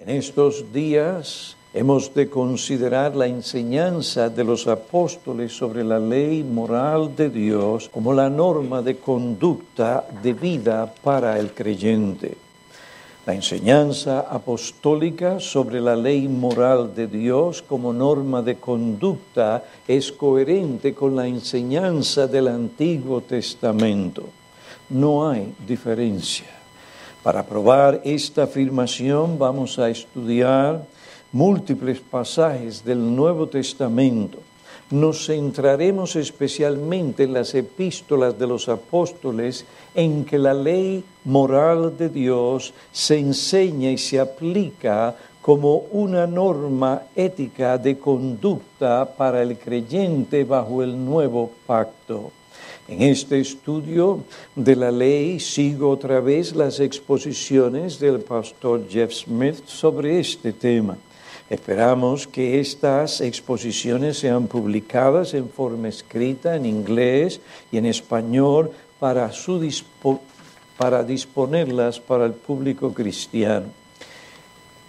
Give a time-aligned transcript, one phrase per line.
[0.00, 7.14] En estos días hemos de considerar la enseñanza de los apóstoles sobre la ley moral
[7.14, 12.34] de Dios como la norma de conducta de vida para el creyente.
[13.26, 20.94] La enseñanza apostólica sobre la ley moral de Dios como norma de conducta es coherente
[20.94, 24.24] con la enseñanza del Antiguo Testamento.
[24.88, 26.59] No hay diferencia.
[27.22, 30.82] Para probar esta afirmación vamos a estudiar
[31.32, 34.38] múltiples pasajes del Nuevo Testamento.
[34.90, 42.08] Nos centraremos especialmente en las epístolas de los apóstoles en que la ley moral de
[42.08, 50.44] Dios se enseña y se aplica como una norma ética de conducta para el creyente
[50.44, 52.32] bajo el nuevo pacto.
[52.90, 54.24] En este estudio
[54.56, 60.98] de la ley sigo otra vez las exposiciones del pastor Jeff Smith sobre este tema.
[61.48, 69.30] Esperamos que estas exposiciones sean publicadas en forma escrita en inglés y en español para,
[69.30, 69.72] su
[70.76, 73.66] para disponerlas para el público cristiano.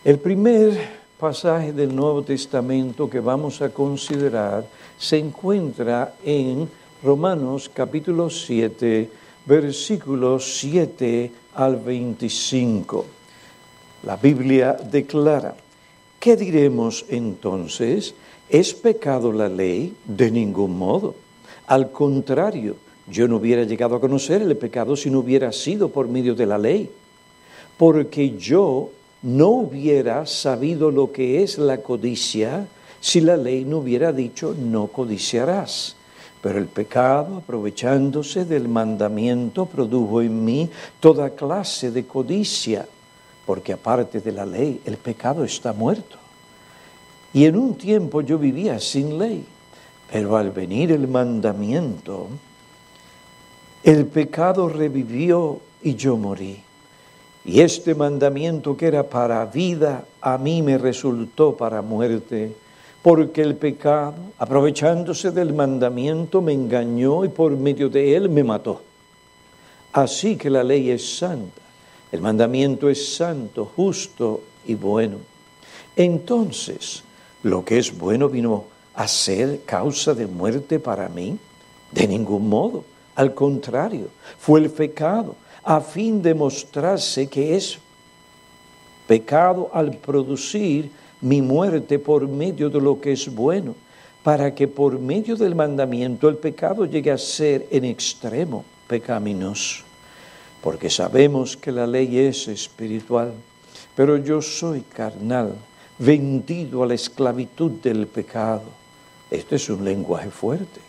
[0.03, 4.65] El primer pasaje del Nuevo Testamento que vamos a considerar
[4.97, 9.09] se encuentra en Romanos capítulo 7,
[9.47, 13.05] versículos 7 al 25.
[14.03, 15.55] La Biblia declara,
[16.19, 18.13] ¿qué diremos entonces?
[18.47, 19.95] ¿Es pecado la ley?
[20.05, 21.15] De ningún modo.
[21.65, 22.75] Al contrario,
[23.07, 26.45] yo no hubiera llegado a conocer el pecado si no hubiera sido por medio de
[26.45, 26.87] la ley,
[27.77, 28.91] porque yo
[29.23, 32.67] no hubiera sabido lo que es la codicia
[32.99, 35.95] si la ley no hubiera dicho no codiciarás.
[36.41, 42.87] Pero el pecado, aprovechándose del mandamiento, produjo en mí toda clase de codicia,
[43.45, 46.17] porque aparte de la ley, el pecado está muerto.
[47.33, 49.45] Y en un tiempo yo vivía sin ley,
[50.11, 52.27] pero al venir el mandamiento,
[53.83, 56.61] el pecado revivió y yo morí.
[57.45, 62.55] Y este mandamiento que era para vida, a mí me resultó para muerte
[63.01, 68.81] porque el pecado, aprovechándose del mandamiento, me engañó y por medio de él me mató.
[69.91, 71.61] Así que la ley es santa,
[72.11, 75.17] el mandamiento es santo, justo y bueno.
[75.95, 77.03] Entonces,
[77.43, 81.37] ¿lo que es bueno vino a ser causa de muerte para mí?
[81.91, 82.83] De ningún modo.
[83.15, 84.07] Al contrario,
[84.37, 87.77] fue el pecado a fin de mostrarse que es
[89.07, 90.89] pecado al producir
[91.21, 93.75] mi muerte por medio de lo que es bueno,
[94.23, 99.83] para que por medio del mandamiento el pecado llegue a ser en extremo pecaminoso.
[100.61, 103.33] Porque sabemos que la ley es espiritual,
[103.95, 105.55] pero yo soy carnal,
[105.97, 108.63] vendido a la esclavitud del pecado.
[109.29, 110.81] Este es un lenguaje fuerte.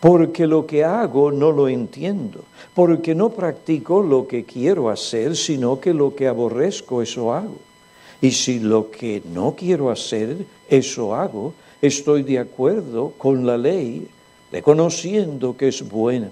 [0.00, 5.80] Porque lo que hago no lo entiendo, porque no practico lo que quiero hacer, sino
[5.80, 7.69] que lo que aborrezco, eso hago.
[8.20, 10.36] Y si lo que no quiero hacer,
[10.68, 14.06] eso hago, estoy de acuerdo con la ley,
[14.52, 16.30] reconociendo que es buena.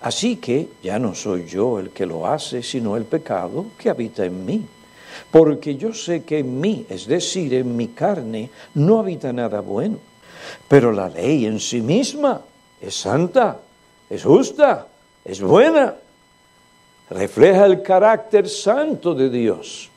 [0.00, 4.24] Así que ya no soy yo el que lo hace, sino el pecado que habita
[4.24, 4.66] en mí.
[5.30, 9.98] Porque yo sé que en mí, es decir, en mi carne, no habita nada bueno.
[10.66, 12.40] Pero la ley en sí misma
[12.80, 13.60] es santa,
[14.10, 14.88] es justa,
[15.24, 15.94] es buena.
[17.10, 19.91] Refleja el carácter santo de Dios.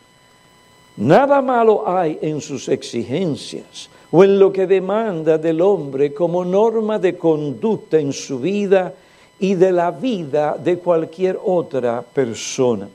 [0.97, 6.99] Nada malo hay en sus exigencias o en lo que demanda del hombre como norma
[6.99, 8.93] de conducta en su vida
[9.37, 12.87] y de la vida de cualquier otra persona.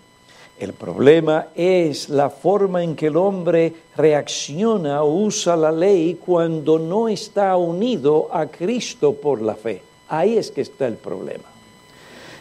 [0.58, 6.78] El problema es la forma en que el hombre reacciona o usa la ley cuando
[6.78, 9.82] no está unido a Cristo por la fe.
[10.08, 11.49] Ahí es que está el problema.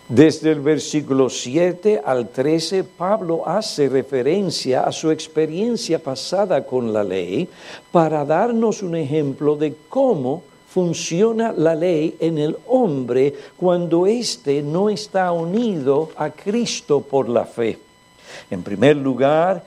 [0.10, 7.04] Desde el versículo 7 al 13, Pablo hace referencia a su experiencia pasada con la
[7.04, 7.48] ley
[7.92, 14.90] para darnos un ejemplo de cómo funciona la ley en el hombre cuando éste no
[14.90, 17.78] está unido a Cristo por la fe.
[18.50, 19.64] En primer lugar,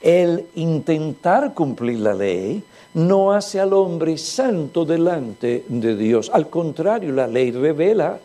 [0.00, 2.60] el intentar cumplir la ley
[2.94, 6.28] no hace al hombre santo delante de Dios.
[6.34, 8.18] Al contrario, la ley revela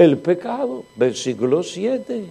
[0.00, 0.84] el pecado.
[0.96, 2.24] Versículo 7.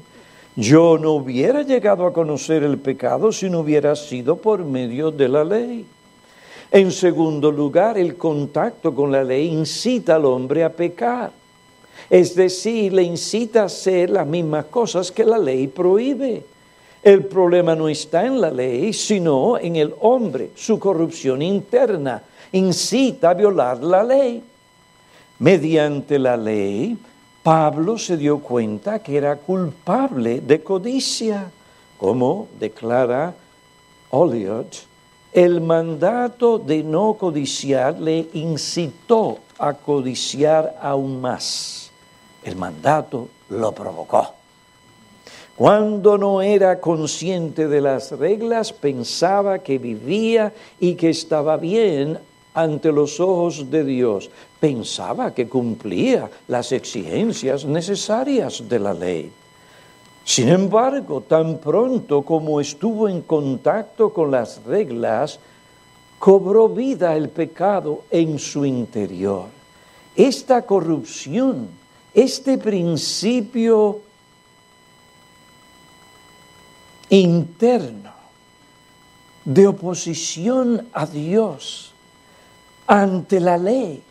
[0.55, 5.29] Yo no hubiera llegado a conocer el pecado si no hubiera sido por medio de
[5.29, 5.85] la ley.
[6.71, 11.31] En segundo lugar, el contacto con la ley incita al hombre a pecar.
[12.09, 16.43] Es decir, le incita a hacer las mismas cosas que la ley prohíbe.
[17.03, 20.49] El problema no está en la ley, sino en el hombre.
[20.55, 24.43] Su corrupción interna incita a violar la ley.
[25.37, 26.97] Mediante la ley,
[27.49, 31.49] Pablo se dio cuenta que era culpable de codicia,
[31.97, 33.33] como declara
[34.11, 34.85] Oliot.
[35.33, 41.89] El mandato de no codiciar le incitó a codiciar aún más.
[42.43, 44.31] El mandato lo provocó.
[45.55, 52.19] Cuando no era consciente de las reglas, pensaba que vivía y que estaba bien
[52.53, 54.29] ante los ojos de Dios.
[54.59, 59.31] Pensaba que cumplía las exigencias necesarias de la ley.
[60.23, 65.39] Sin embargo, tan pronto como estuvo en contacto con las reglas,
[66.19, 69.45] cobró vida el pecado en su interior.
[70.15, 71.69] Esta corrupción,
[72.13, 74.01] este principio
[77.09, 78.11] interno
[79.45, 81.88] de oposición a Dios
[82.89, 84.01] ante la ley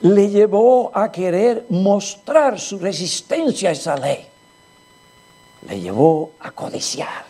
[0.00, 4.26] le llevó a querer mostrar su resistencia a esa ley.
[5.68, 7.24] Le llevó a codiciar.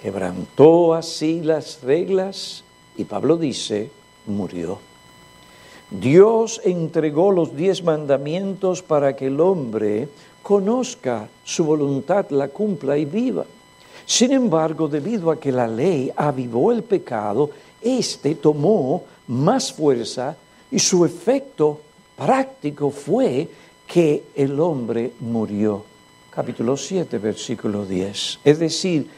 [0.00, 2.62] Quebrantó así las reglas
[2.96, 3.90] y Pablo dice,
[4.26, 4.78] murió.
[5.90, 10.08] Dios entregó los diez mandamientos para que el hombre
[10.40, 13.44] conozca su voluntad, la cumpla y viva.
[14.06, 17.50] Sin embargo, debido a que la ley avivó el pecado,
[17.82, 20.36] éste tomó más fuerza
[20.70, 21.80] y su efecto
[22.16, 23.48] práctico fue
[23.86, 25.84] que el hombre murió.
[26.30, 28.40] Capítulo 7, versículo 10.
[28.44, 29.08] Es decir,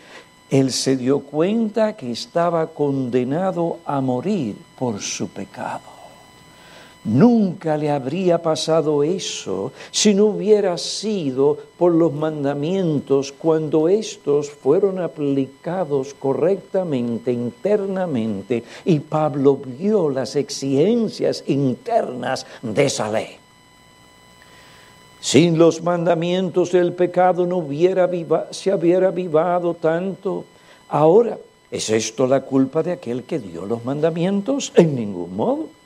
[0.49, 5.98] él se dio cuenta que estaba condenado a morir por su pecado.
[7.09, 14.99] Nunca le habría pasado eso si no hubiera sido por los mandamientos cuando estos fueron
[14.99, 23.37] aplicados correctamente internamente y Pablo vio las exigencias internas de esa ley.
[25.19, 28.07] Sin los mandamientos el pecado no hubiera
[28.51, 30.45] se hubiera vivado tanto.
[30.91, 31.39] Ahora,
[31.71, 34.75] ¿es esto la culpa de aquel que dio los mandamientos?
[34.77, 35.78] En ningún modo.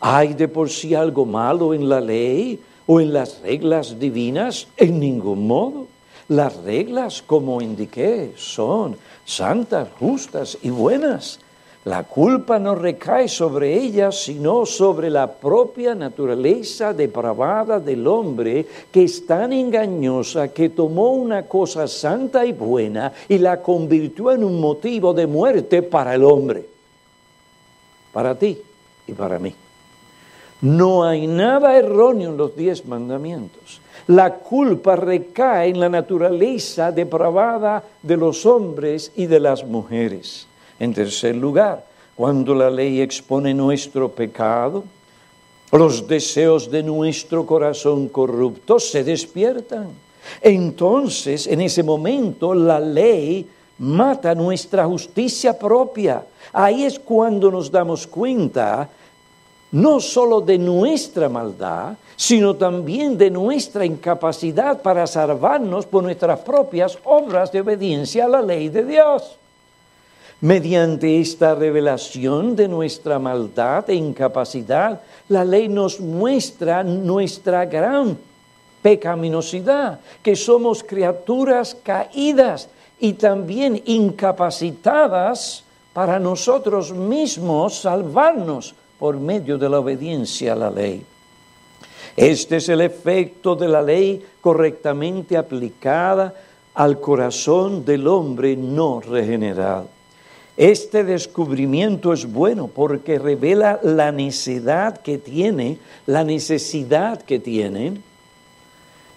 [0.00, 4.66] ¿Hay de por sí algo malo en la ley o en las reglas divinas?
[4.76, 5.86] En ningún modo.
[6.28, 11.40] Las reglas, como indiqué, son santas, justas y buenas.
[11.84, 19.04] La culpa no recae sobre ellas, sino sobre la propia naturaleza depravada del hombre, que
[19.04, 24.60] es tan engañosa que tomó una cosa santa y buena y la convirtió en un
[24.60, 26.66] motivo de muerte para el hombre,
[28.12, 28.58] para ti
[29.06, 29.54] y para mí.
[30.62, 33.80] No hay nada erróneo en los diez mandamientos.
[34.08, 40.46] La culpa recae en la naturaleza depravada de los hombres y de las mujeres.
[40.78, 41.84] En tercer lugar,
[42.14, 44.84] cuando la ley expone nuestro pecado,
[45.72, 49.88] los deseos de nuestro corazón corrupto se despiertan.
[50.42, 53.48] Entonces, en ese momento, la ley
[53.78, 56.22] mata nuestra justicia propia.
[56.52, 58.88] Ahí es cuando nos damos cuenta
[59.72, 66.98] no solo de nuestra maldad, sino también de nuestra incapacidad para salvarnos por nuestras propias
[67.04, 69.36] obras de obediencia a la ley de Dios.
[70.42, 78.16] Mediante esta revelación de nuestra maldad e incapacidad, la ley nos muestra nuestra gran
[78.82, 82.68] pecaminosidad, que somos criaturas caídas
[82.98, 91.02] y también incapacitadas para nosotros mismos salvarnos por medio de la obediencia a la ley.
[92.16, 96.34] Este es el efecto de la ley correctamente aplicada
[96.74, 99.88] al corazón del hombre no regenerado.
[100.56, 107.94] Este descubrimiento es bueno porque revela la necesidad que tiene, la necesidad que tiene.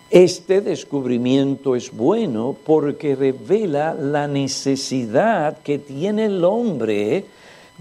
[0.10, 7.26] Este descubrimiento es bueno porque revela la necesidad que tiene el hombre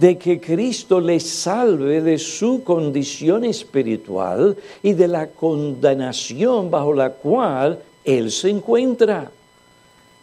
[0.03, 7.11] de que Cristo le salve de su condición espiritual y de la condenación bajo la
[7.11, 9.31] cual él se encuentra.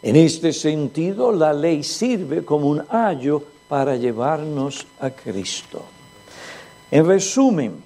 [0.02, 5.82] En este sentido, la ley sirve como un ayo para llevarnos a Cristo.
[6.90, 7.82] En resumen,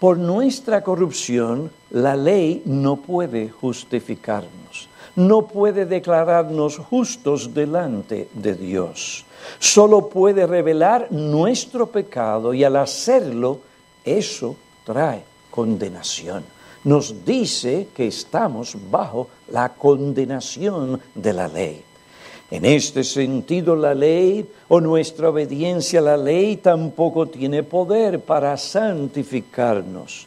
[0.00, 9.24] por nuestra corrupción, la ley no puede justificarnos, no puede declararnos justos delante de Dios
[9.58, 13.60] solo puede revelar nuestro pecado y al hacerlo,
[14.04, 16.44] eso trae condenación.
[16.84, 21.84] nos dice que estamos bajo la condenación de la ley.
[22.50, 28.56] En este sentido, la ley o nuestra obediencia a la ley tampoco tiene poder para
[28.56, 30.26] santificarnos.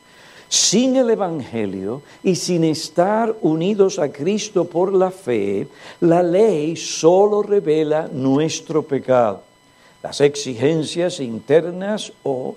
[0.54, 5.68] Sin el Evangelio y sin estar unidos a Cristo por la fe,
[6.00, 9.42] la ley solo revela nuestro pecado.
[10.04, 12.56] Las exigencias internas o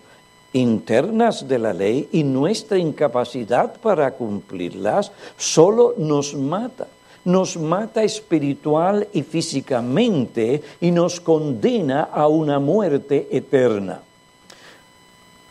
[0.52, 6.88] internas de la ley y nuestra incapacidad para cumplirlas solo nos mata
[7.24, 14.02] nos mata espiritual y físicamente y nos condena a una muerte eterna.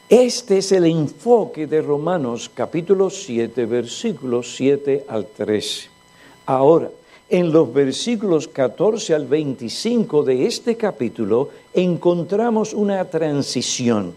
[0.07, 5.89] Este es el enfoque de Romanos capítulo 7, versículos 7 al 13.
[6.45, 6.91] Ahora,
[7.27, 14.13] en los versículos 14 al 25 de este capítulo encontramos una transición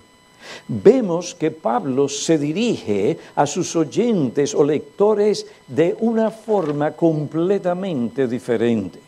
[0.66, 9.07] vemos que Pablo se dirige a sus oyentes o lectores de una forma completamente diferente.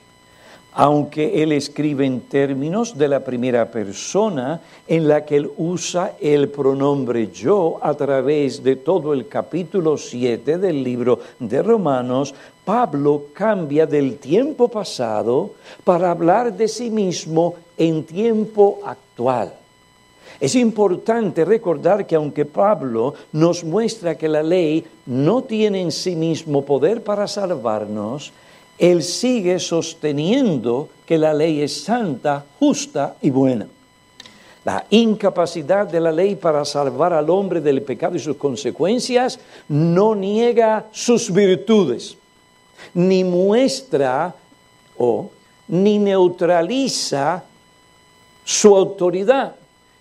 [0.73, 6.49] Aunque él escribe en términos de la primera persona, en la que él usa el
[6.49, 12.33] pronombre yo a través de todo el capítulo 7 del libro de Romanos,
[12.65, 19.53] Pablo cambia del tiempo pasado para hablar de sí mismo en tiempo actual.
[20.39, 26.15] Es importante recordar que aunque Pablo nos muestra que la ley no tiene en sí
[26.15, 28.33] mismo poder para salvarnos,
[28.81, 33.67] él sigue sosteniendo que la ley es santa, justa y buena.
[34.65, 40.15] La incapacidad de la ley para salvar al hombre del pecado y sus consecuencias no
[40.15, 42.17] niega sus virtudes,
[42.95, 44.35] ni muestra
[44.97, 45.31] o
[45.69, 47.45] ni neutraliza
[48.45, 49.55] su autoridad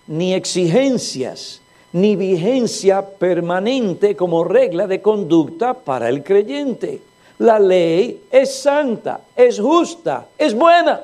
[0.10, 1.62] ni exigencias,
[1.94, 7.09] ni vigencia permanente como regla de conducta para el creyente.
[7.40, 11.02] La ley es santa, es justa, es buena.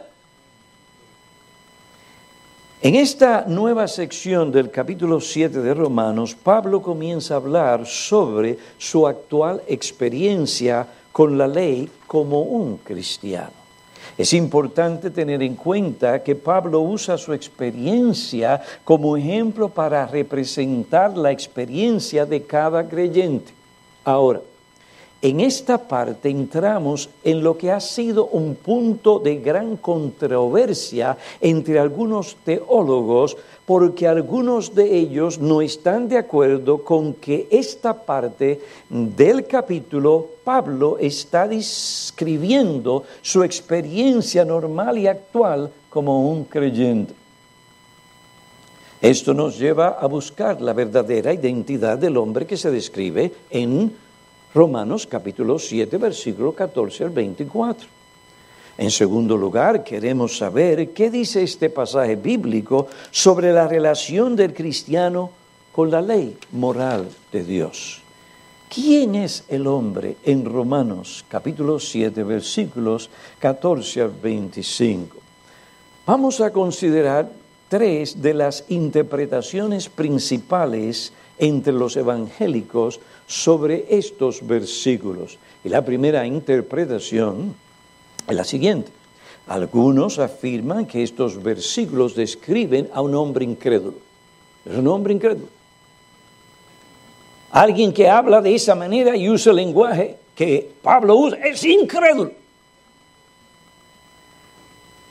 [2.81, 9.07] En esta nueva sección del capítulo 7 de Romanos, Pablo comienza a hablar sobre su
[9.07, 13.65] actual experiencia con la ley como un cristiano.
[14.17, 21.31] Es importante tener en cuenta que Pablo usa su experiencia como ejemplo para representar la
[21.31, 23.53] experiencia de cada creyente.
[24.03, 24.41] Ahora,
[25.21, 31.79] en esta parte entramos en lo que ha sido un punto de gran controversia entre
[31.79, 39.47] algunos teólogos porque algunos de ellos no están de acuerdo con que esta parte del
[39.47, 47.15] capítulo Pablo está describiendo su experiencia normal y actual como un creyente.
[49.01, 53.91] Esto nos lleva a buscar la verdadera identidad del hombre que se describe en
[54.55, 57.89] Romanos capítulo 7, versículo 14 al 24.
[58.77, 65.29] En segundo lugar, queremos saber qué dice este pasaje bíblico sobre la relación del cristiano
[65.73, 68.01] con la ley moral de Dios.
[68.73, 73.09] ¿Quién es el hombre en Romanos capítulo 7 versículos
[73.39, 75.17] 14 al 25?
[76.05, 77.29] Vamos a considerar
[77.67, 85.37] tres de las interpretaciones principales entre los evangélicos sobre estos versículos.
[85.63, 87.55] Y la primera interpretación
[88.27, 88.91] es la siguiente.
[89.47, 93.97] Algunos afirman que estos versículos describen a un hombre incrédulo.
[94.65, 95.47] Es un hombre incrédulo.
[97.51, 102.44] Alguien que habla de esa manera y usa el lenguaje que Pablo usa es incrédulo.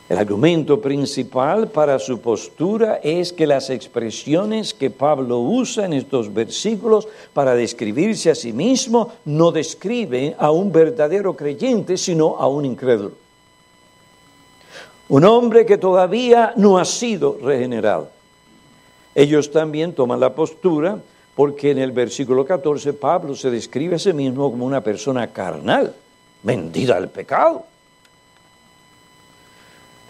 [0.06, 6.32] El argumento principal para su postura es que las expresiones que Pablo usa en estos
[6.32, 12.66] versículos para describirse a sí mismo no describen a un verdadero creyente, sino a un
[12.66, 13.12] incrédulo.
[15.08, 18.10] Un hombre que todavía no ha sido regenerado.
[19.14, 20.98] Ellos también toman la postura
[21.34, 25.94] porque en el versículo 14 Pablo se describe a sí mismo como una persona carnal,
[26.42, 27.64] vendida al pecado.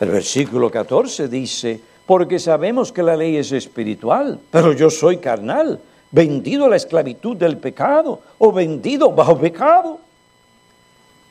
[0.01, 5.81] El versículo 14 dice, porque sabemos que la ley es espiritual, pero yo soy carnal,
[6.11, 10.01] vendido a la esclavitud del pecado o vendido bajo pecado.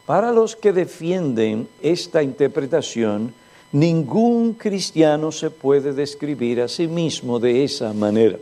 [0.05, 3.33] Para los que defienden esta interpretación,
[3.71, 8.37] ningún cristiano se puede describir a sí mismo de esa manera.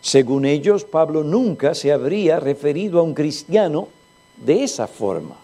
[0.00, 3.88] Según ellos, Pablo nunca se habría referido a un cristiano
[4.36, 5.36] de esa forma.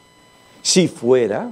[0.63, 1.51] Si fuera,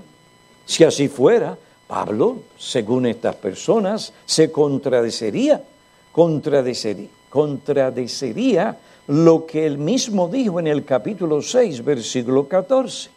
[0.66, 1.56] si así fuera,
[1.88, 5.64] Pablo, según estas personas, se contradecería,
[6.12, 8.76] contradecería, contradecería
[9.08, 13.08] lo que él mismo dijo en el capítulo 6, versículo 14.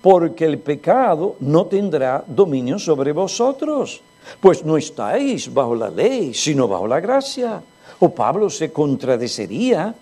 [0.00, 4.00] Porque el pecado no tendrá dominio sobre vosotros,
[4.40, 7.62] pues no estáis bajo la ley, sino bajo la gracia.
[7.98, 9.94] O Pablo se contradecería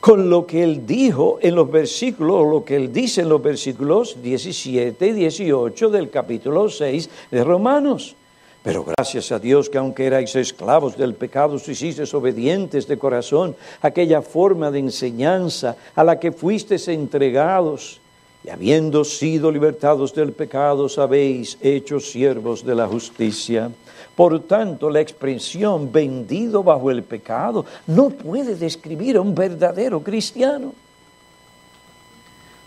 [0.00, 4.16] con lo que él dijo en los versículos, lo que él dice en los versículos
[4.22, 8.14] 17 y 18 del capítulo 6 de Romanos.
[8.62, 13.56] Pero gracias a Dios que aunque erais esclavos del pecado, os hicisteis obedientes de corazón,
[13.80, 18.00] aquella forma de enseñanza a la que fuisteis entregados,
[18.44, 23.70] y habiendo sido libertados del pecado, os habéis hecho siervos de la justicia.
[24.18, 30.74] Por tanto, la expresión vendido bajo el pecado no puede describir a un verdadero cristiano.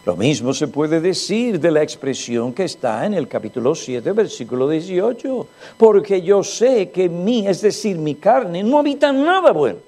[0.06, 4.70] Lo mismo se puede decir de la expresión que está en el capítulo 7, versículo
[4.70, 9.80] 18, porque yo sé que en mí, es decir, mi carne, no habita nada bueno,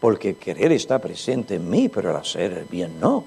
[0.00, 3.24] porque querer está presente en mí, pero el hacer el bien no.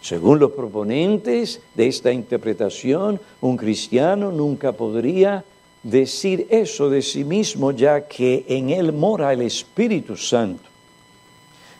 [0.00, 5.44] Según los proponentes de esta interpretación, un cristiano nunca podría
[5.82, 10.72] decir eso de sí mismo, ya que en él mora el Espíritu Santo.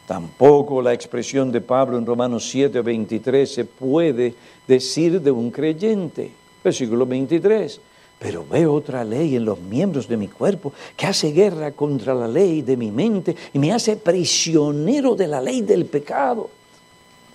[0.07, 4.35] Tampoco la expresión de Pablo en Romanos 7, 23 se puede
[4.67, 6.31] decir de un creyente.
[6.63, 7.81] Versículo 23.
[8.19, 12.29] Pero veo otra ley en los miembros de mi cuerpo que hace guerra contra la
[12.29, 16.51] ley de mi mente y me hace prisionero de la ley del pecado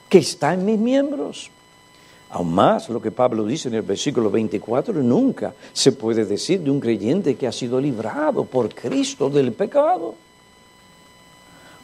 [0.07, 1.51] que está en mis miembros.
[2.29, 6.69] Aún más lo que Pablo dice en el versículo 24, nunca se puede decir de
[6.69, 10.15] un creyente que ha sido librado por Cristo del pecado.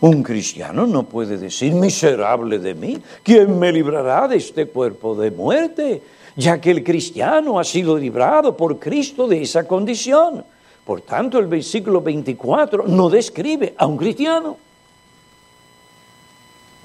[0.02, 5.32] Un cristiano no puede decir, miserable de mí, ¿quién me librará de este cuerpo de
[5.32, 6.02] muerte?
[6.36, 10.44] Ya que el cristiano ha sido librado por Cristo de esa condición.
[10.86, 14.58] Por tanto, el versículo 24 no describe a un cristiano.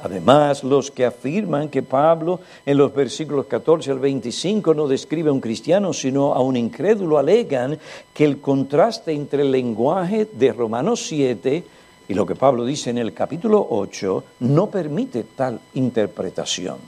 [0.00, 5.32] Además, los que afirman que Pablo en los versículos 14 al 25 no describe a
[5.32, 7.78] un cristiano, sino a un incrédulo, alegan
[8.14, 11.64] que el contraste entre el lenguaje de Romanos 7
[12.08, 16.78] y lo que Pablo dice en el capítulo 8 no permite tal interpretación.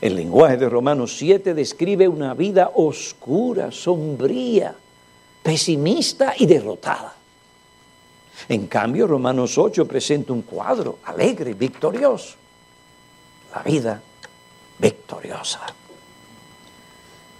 [0.00, 4.74] El lenguaje de Romanos 7 describe una vida oscura, sombría,
[5.42, 7.21] pesimista y derrotada.
[8.48, 12.36] En cambio, Romanos 8 presenta un cuadro alegre, victorioso.
[13.54, 14.00] La vida
[14.78, 15.60] victoriosa.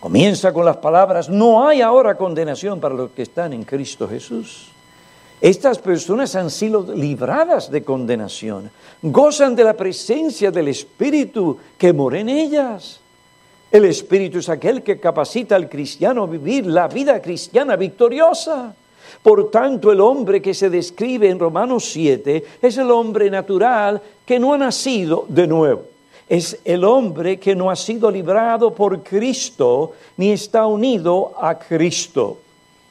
[0.00, 4.68] Comienza con las palabras, no hay ahora condenación para los que están en Cristo Jesús.
[5.40, 8.70] Estas personas han sido libradas de condenación,
[9.02, 13.00] gozan de la presencia del Espíritu que mora en ellas.
[13.70, 18.74] El Espíritu es aquel que capacita al cristiano a vivir la vida cristiana victoriosa.
[19.22, 24.38] Por tanto, el hombre que se describe en Romanos 7 es el hombre natural que
[24.38, 25.82] no ha nacido de nuevo.
[26.28, 32.38] Es el hombre que no ha sido librado por Cristo ni está unido a Cristo.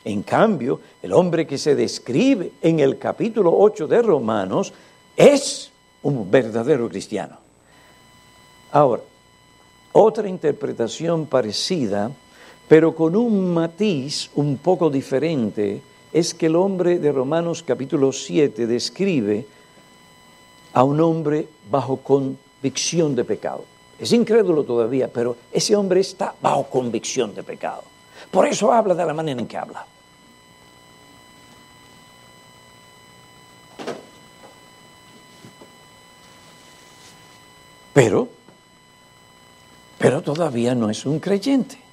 [0.03, 4.73] En cambio, el hombre que se describe en el capítulo 8 de Romanos
[5.15, 5.71] es
[6.03, 7.37] un verdadero cristiano.
[8.71, 9.03] Ahora,
[9.91, 12.11] otra interpretación parecida,
[12.67, 15.81] pero con un matiz un poco diferente,
[16.13, 19.45] es que el hombre de Romanos capítulo 7 describe
[20.73, 23.65] a un hombre bajo convicción de pecado.
[23.99, 27.83] Es incrédulo todavía, pero ese hombre está bajo convicción de pecado.
[28.29, 29.85] Por eso habla de la manera en que habla.
[37.93, 38.29] Pero,
[39.97, 41.90] pero todavía no es un creyente.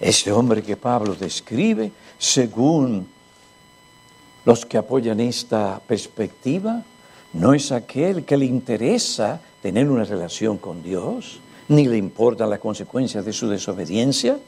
[0.00, 3.06] Este hombre que Pablo describe, según
[4.46, 6.82] los que apoyan esta perspectiva,
[7.34, 12.58] no es aquel que le interesa tener una relación con Dios, ni le importan las
[12.58, 14.38] consecuencias de su desobediencia.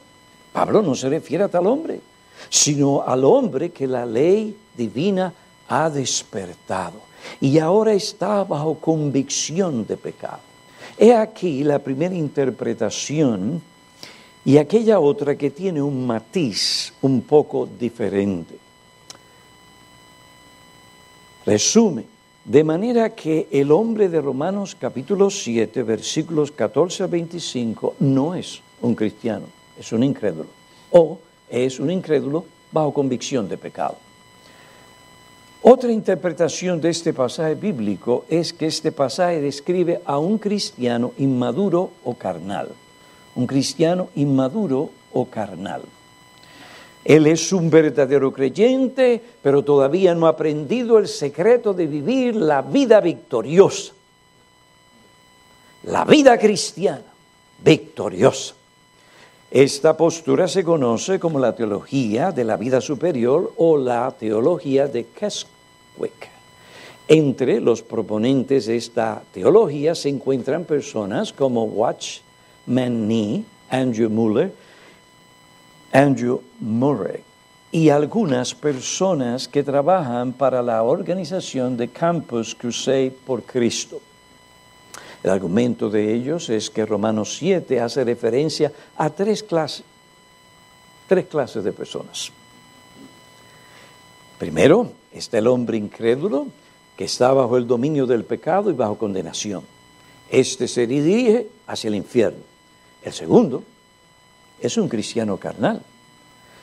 [0.52, 2.00] Pablo no se refiere a tal hombre,
[2.48, 5.32] sino al hombre que la ley divina
[5.68, 7.00] ha despertado
[7.40, 10.40] y ahora está bajo convicción de pecado.
[10.98, 13.62] He aquí la primera interpretación
[14.44, 18.56] y aquella otra que tiene un matiz un poco diferente.
[21.46, 22.04] Resume,
[22.44, 28.60] de manera que el hombre de Romanos capítulo 7, versículos 14 a 25, no es
[28.80, 29.46] un cristiano,
[29.78, 30.48] es un incrédulo.
[30.90, 33.96] O es un incrédulo bajo convicción de pecado.
[35.62, 41.90] Otra interpretación de este pasaje bíblico es que este pasaje describe a un cristiano inmaduro
[42.02, 42.70] o carnal
[43.34, 45.82] un cristiano inmaduro o carnal.
[47.04, 52.62] Él es un verdadero creyente, pero todavía no ha aprendido el secreto de vivir la
[52.62, 53.92] vida victoriosa.
[55.84, 57.02] La vida cristiana
[57.64, 58.54] victoriosa.
[59.50, 65.06] Esta postura se conoce como la teología de la vida superior o la teología de
[65.06, 66.30] Keswick.
[67.08, 72.31] Entre los proponentes de esta teología se encuentran personas como Watchman
[72.66, 74.52] Nee, Andrew Muller,
[75.92, 77.22] Andrew Murray
[77.72, 84.00] y algunas personas que trabajan para la organización de Campus Crusade por Cristo.
[85.22, 89.84] El argumento de ellos es que Romanos 7 hace referencia a tres clases,
[91.08, 92.30] tres clases de personas.
[94.38, 96.48] Primero está el hombre incrédulo
[96.96, 99.62] que está bajo el dominio del pecado y bajo condenación.
[100.28, 102.51] Este se dirige hacia el infierno.
[103.04, 103.64] El segundo
[104.60, 105.82] es un cristiano carnal.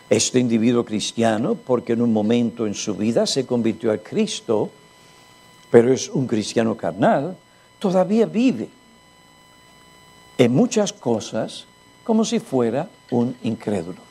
[0.09, 4.69] Este individuo cristiano, porque en un momento en su vida se convirtió a Cristo,
[5.69, 7.37] pero es un cristiano carnal,
[7.77, 8.69] todavía vive
[10.37, 11.65] en muchas cosas
[12.03, 14.01] como si fuera un incrédulo.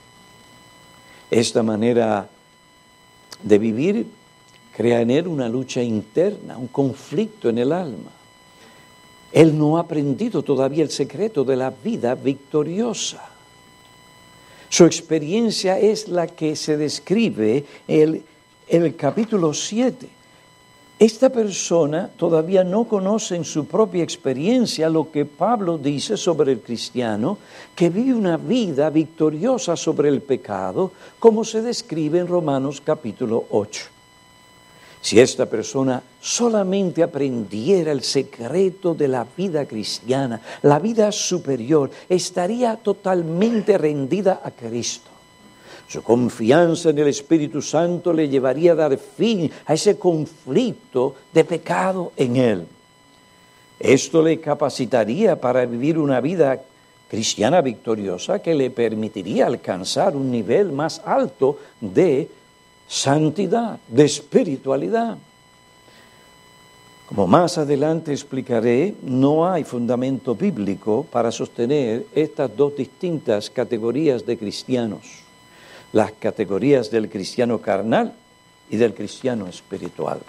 [1.30, 2.28] Esta manera
[3.42, 4.06] de vivir
[4.76, 8.10] crea en él una lucha interna, un conflicto en el alma.
[9.32, 13.24] Él no ha aprendido todavía el secreto de la vida victoriosa.
[14.68, 18.22] Su experiencia es la que se describe en
[18.68, 20.18] el, capítulo 7
[20.98, 26.60] esta persona todavía no conoce en su propia experiencia lo que Pablo dice sobre el
[26.60, 27.38] cristiano,
[27.76, 33.97] que vive una vida victoriosa sobre el pecado, como se describe en Romanos capítulo 8.
[35.00, 42.76] Si esta persona solamente aprendiera el secreto de la vida cristiana, la vida superior, estaría
[42.76, 45.10] totalmente rendida a Cristo.
[45.88, 51.44] Su confianza en el Espíritu Santo le llevaría a dar fin a ese conflicto de
[51.44, 52.66] pecado en él.
[53.80, 56.60] Esto le capacitaría para vivir una vida
[57.08, 62.28] cristiana victoriosa que le permitiría alcanzar un nivel más alto de
[62.88, 65.16] santidad, de espiritualidad.
[67.06, 74.36] Como más adelante explicaré, no hay fundamento bíblico para sostener estas dos distintas categorías de
[74.36, 75.28] cristianos
[75.92, 78.12] las categorías del cristiano carnal
[78.70, 80.20] y del cristiano espiritual.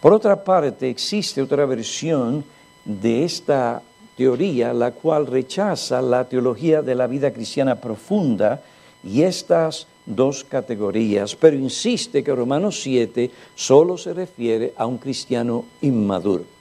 [0.00, 2.44] Por otra parte, existe otra versión
[2.84, 3.82] de esta
[4.16, 8.62] teoría, la cual rechaza la teología de la vida cristiana profunda
[9.02, 15.64] y estas dos categorías, pero insiste que Romanos 7 solo se refiere a un cristiano
[15.80, 16.53] inmaduro.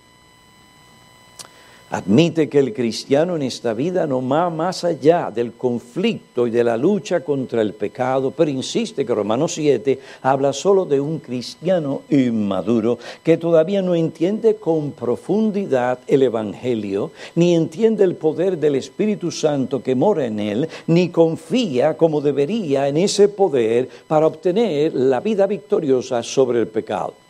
[1.94, 6.64] Admite que el cristiano en esta vida no va más allá del conflicto y de
[6.64, 12.02] la lucha contra el pecado, pero insiste que Romanos 7 habla solo de un cristiano
[12.10, 19.30] inmaduro que todavía no entiende con profundidad el Evangelio, ni entiende el poder del Espíritu
[19.30, 25.20] Santo que mora en él, ni confía como debería en ese poder para obtener la
[25.20, 27.23] vida victoriosa sobre el pecado.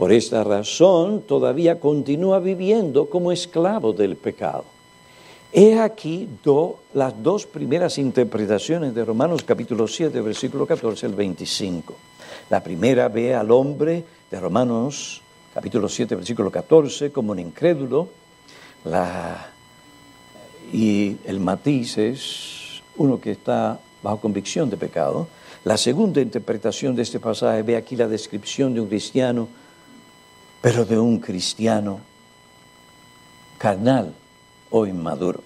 [0.00, 4.64] Por esta razón todavía continúa viviendo como esclavo del pecado.
[5.52, 6.26] He aquí
[6.94, 11.94] las dos primeras interpretaciones de Romanos capítulo 7, versículo 14 al 25.
[12.48, 15.20] La primera ve al hombre de Romanos
[15.52, 18.08] capítulo 7, versículo 14 como un incrédulo.
[20.72, 25.28] y el matiz es uno que está bajo convicción de pecado.
[25.64, 29.60] La segunda interpretación de este pasaje ve aquí la descripción de un cristiano
[30.60, 32.00] pero de un cristiano
[33.58, 34.14] carnal
[34.70, 35.42] o inmaduro.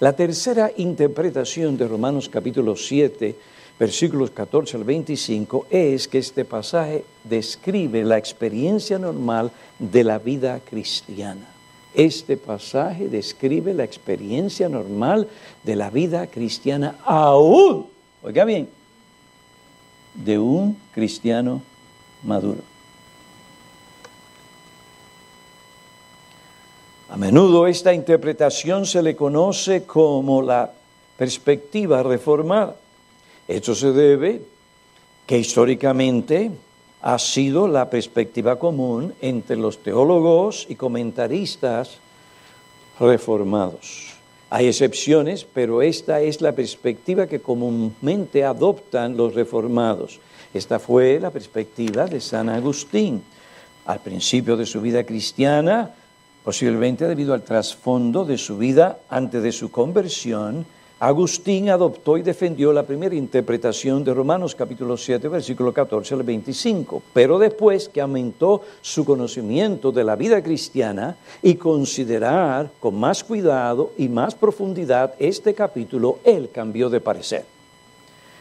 [0.00, 3.34] La tercera interpretación de Romanos capítulo 7,
[3.78, 10.60] versículos 14 al 25, es que este pasaje describe la experiencia normal de la vida
[10.60, 11.48] cristiana.
[11.94, 15.26] Este pasaje describe la experiencia normal
[15.64, 17.86] de la vida cristiana aún,
[18.22, 18.68] oiga bien,
[20.14, 21.62] de un cristiano
[22.22, 22.62] maduro.
[27.18, 30.70] Menudo esta interpretación se le conoce como la
[31.16, 32.76] perspectiva reformada.
[33.48, 34.40] Esto se debe
[35.26, 36.52] que históricamente
[37.02, 41.98] ha sido la perspectiva común entre los teólogos y comentaristas
[43.00, 44.14] reformados.
[44.48, 50.20] Hay excepciones, pero esta es la perspectiva que comúnmente adoptan los reformados.
[50.54, 53.22] Esta fue la perspectiva de San Agustín.
[53.86, 55.94] Al principio de su vida cristiana,
[56.48, 60.64] posiblemente debido al trasfondo de su vida antes de su conversión,
[60.98, 67.02] Agustín adoptó y defendió la primera interpretación de Romanos capítulo 7, versículo 14 al 25,
[67.12, 73.92] pero después que aumentó su conocimiento de la vida cristiana y considerar con más cuidado
[73.98, 77.44] y más profundidad este capítulo, él cambió de parecer.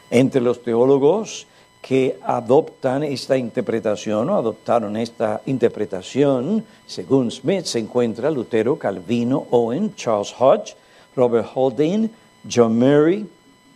[0.09, 1.45] Entre los teólogos
[1.87, 9.95] que adoptan esta interpretación o adoptaron esta interpretación, según Smith, se encuentra Lutero, Calvino, Owen,
[9.95, 10.75] Charles Hodge,
[11.15, 12.09] Robert Haldane,
[12.43, 13.25] John Murray,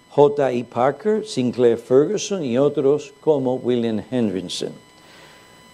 [0.10, 0.52] J.
[0.52, 0.65] E.
[0.65, 4.74] Parker, Sinclair Ferguson y otros como William Henderson.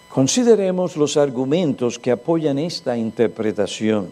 [0.08, 4.10] Consideremos los argumentos que apoyan esta interpretación,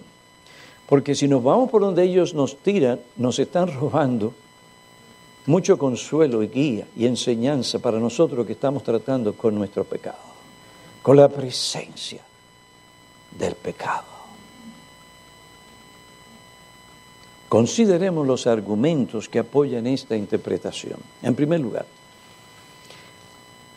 [0.88, 4.34] porque si nos vamos por donde ellos nos tiran, nos están robando
[5.46, 10.18] mucho consuelo y guía y enseñanza para nosotros que estamos tratando con nuestro pecado,
[11.02, 12.22] con la presencia
[13.38, 14.16] del pecado.
[17.48, 20.98] Consideremos los argumentos que apoyan esta interpretación.
[21.22, 21.86] En primer lugar,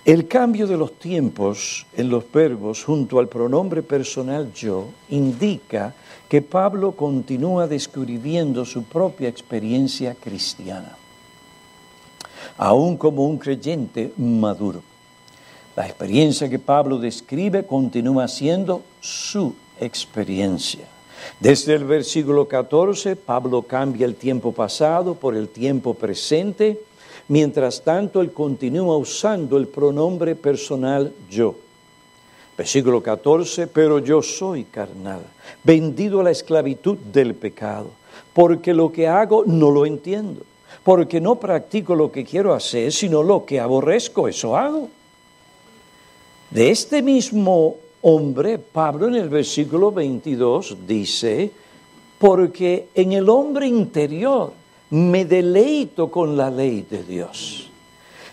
[0.06, 5.94] el cambio de los tiempos en los verbos junto al pronombre personal yo indica
[6.28, 10.98] que Pablo continúa describiendo su propia experiencia cristiana,
[12.60, 14.84] aún como un creyente maduro.
[15.76, 20.86] La experiencia que Pablo describe continúa siendo su experiencia.
[21.40, 26.82] Desde el versículo 14, Pablo cambia el tiempo pasado por el tiempo presente,
[27.30, 31.56] mientras tanto él continúa usando el pronombre personal yo.
[32.58, 35.22] Versículo 14, pero yo soy carnal,
[35.64, 37.88] vendido a la esclavitud del pecado,
[38.34, 40.42] porque lo que hago no lo entiendo,
[40.84, 44.90] porque no practico lo que quiero hacer, sino lo que aborrezco, eso hago.
[46.50, 51.52] De este mismo hombre, Pablo en el versículo 22 dice,
[52.18, 54.54] porque en el hombre interior
[54.90, 57.69] me deleito con la ley de Dios.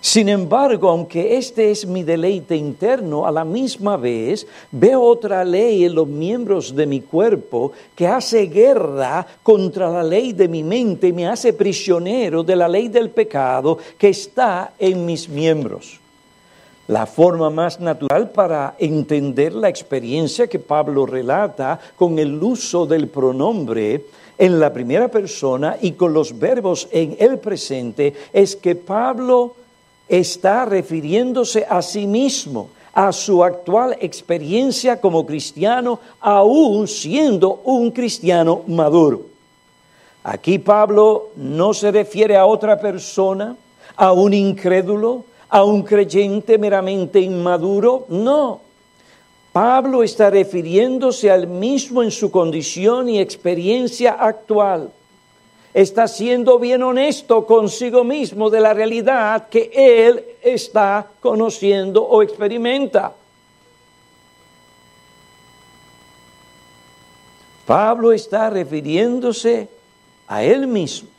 [0.00, 5.84] Sin embargo, aunque este es mi deleite interno, a la misma vez veo otra ley
[5.84, 11.08] en los miembros de mi cuerpo que hace guerra contra la ley de mi mente
[11.08, 16.00] y me hace prisionero de la ley del pecado que está en mis miembros.
[16.88, 23.08] La forma más natural para entender la experiencia que Pablo relata con el uso del
[23.08, 24.04] pronombre
[24.38, 29.56] en la primera persona y con los verbos en el presente es que Pablo
[30.08, 38.62] está refiriéndose a sí mismo, a su actual experiencia como cristiano, aún siendo un cristiano
[38.66, 39.26] maduro.
[40.24, 43.56] Aquí Pablo no se refiere a otra persona,
[43.96, 48.60] a un incrédulo, a un creyente meramente inmaduro, no.
[49.52, 54.90] Pablo está refiriéndose al mismo en su condición y experiencia actual.
[55.76, 63.12] Está siendo bien honesto consigo mismo de la realidad que él está conociendo o experimenta.
[67.66, 69.68] Pablo está refiriéndose
[70.28, 71.10] a él mismo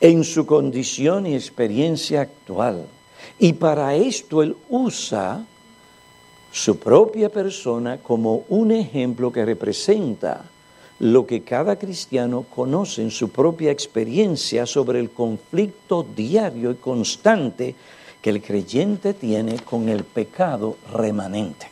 [0.00, 2.84] en su condición y experiencia actual.
[3.38, 5.44] Y para esto él usa
[6.50, 10.42] su propia persona como un ejemplo que representa
[11.00, 17.74] lo que cada cristiano conoce en su propia experiencia sobre el conflicto diario y constante
[18.20, 21.68] que el creyente tiene con el pecado remanente.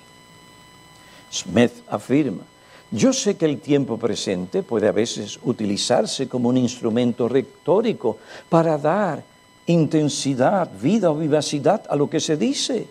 [1.32, 2.44] Smith afirma,
[2.92, 8.78] yo sé que el tiempo presente puede a veces utilizarse como un instrumento retórico para
[8.78, 9.24] dar
[9.66, 12.86] intensidad, vida o vivacidad a lo que se dice.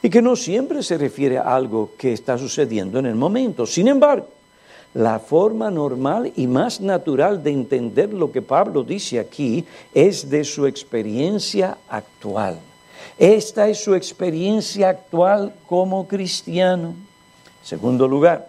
[0.00, 3.66] Y que no siempre se refiere a algo que está sucediendo en el momento.
[3.66, 4.28] Sin embargo,
[4.94, 10.44] la forma normal y más natural de entender lo que Pablo dice aquí es de
[10.44, 12.58] su experiencia actual.
[13.18, 16.94] Esta es su experiencia actual como cristiano.
[17.62, 18.48] Segundo lugar,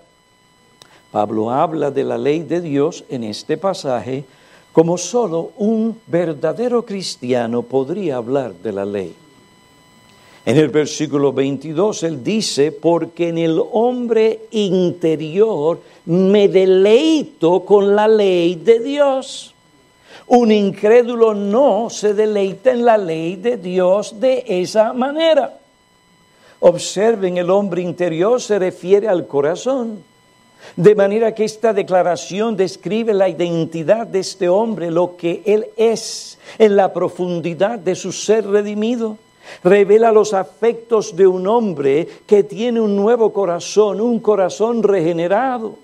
[1.11, 4.25] Pablo habla de la ley de Dios en este pasaje
[4.73, 9.15] como solo un verdadero cristiano podría hablar de la ley.
[10.45, 18.09] En el versículo 22 él dice, porque en el hombre interior me deleito con la
[18.09, 19.53] ley de Dios.
[20.27, 25.59] Un incrédulo no se deleita en la ley de Dios de esa manera.
[26.59, 30.03] Observen, el hombre interior se refiere al corazón.
[30.75, 36.37] De manera que esta declaración describe la identidad de este hombre, lo que él es
[36.57, 39.17] en la profundidad de su ser redimido.
[39.63, 45.75] Revela los afectos de un hombre que tiene un nuevo corazón, un corazón regenerado.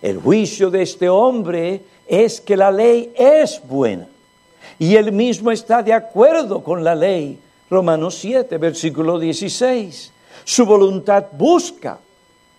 [0.00, 4.08] El juicio de este hombre es que la ley es buena.
[4.78, 7.38] y él mismo está de acuerdo con la ley.
[7.70, 10.12] Romanos 7, versículo 16.
[10.44, 11.98] Su voluntad busca,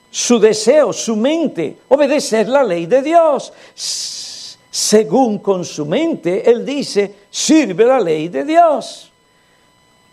[0.09, 3.53] su deseo, su mente, obedecer la ley de Dios.
[3.75, 9.12] Según con su mente, él dice, sirve la ley de Dios.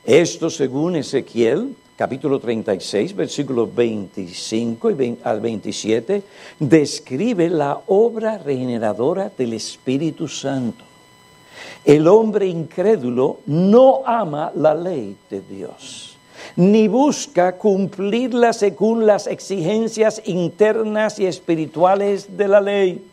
[0.05, 6.23] Esto según Ezequiel capítulo 36, versículos 25 y al 27,
[6.59, 10.83] describe la obra regeneradora del Espíritu Santo.
[11.85, 16.17] El hombre incrédulo no ama la ley de Dios,
[16.57, 23.10] ni busca cumplirla según las exigencias internas y espirituales de la ley.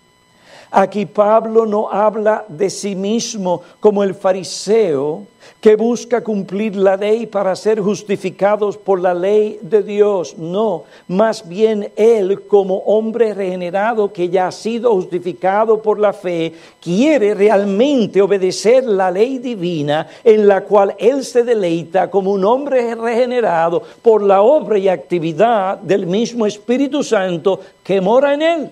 [0.71, 5.23] Aquí Pablo no habla de sí mismo como el fariseo
[5.61, 10.37] que busca cumplir la ley para ser justificados por la ley de Dios.
[10.37, 16.53] No, más bien él como hombre regenerado que ya ha sido justificado por la fe,
[16.81, 22.93] quiere realmente obedecer la ley divina en la cual él se deleita como un hombre
[22.95, 28.71] regenerado por la obra y actividad del mismo Espíritu Santo que mora en él.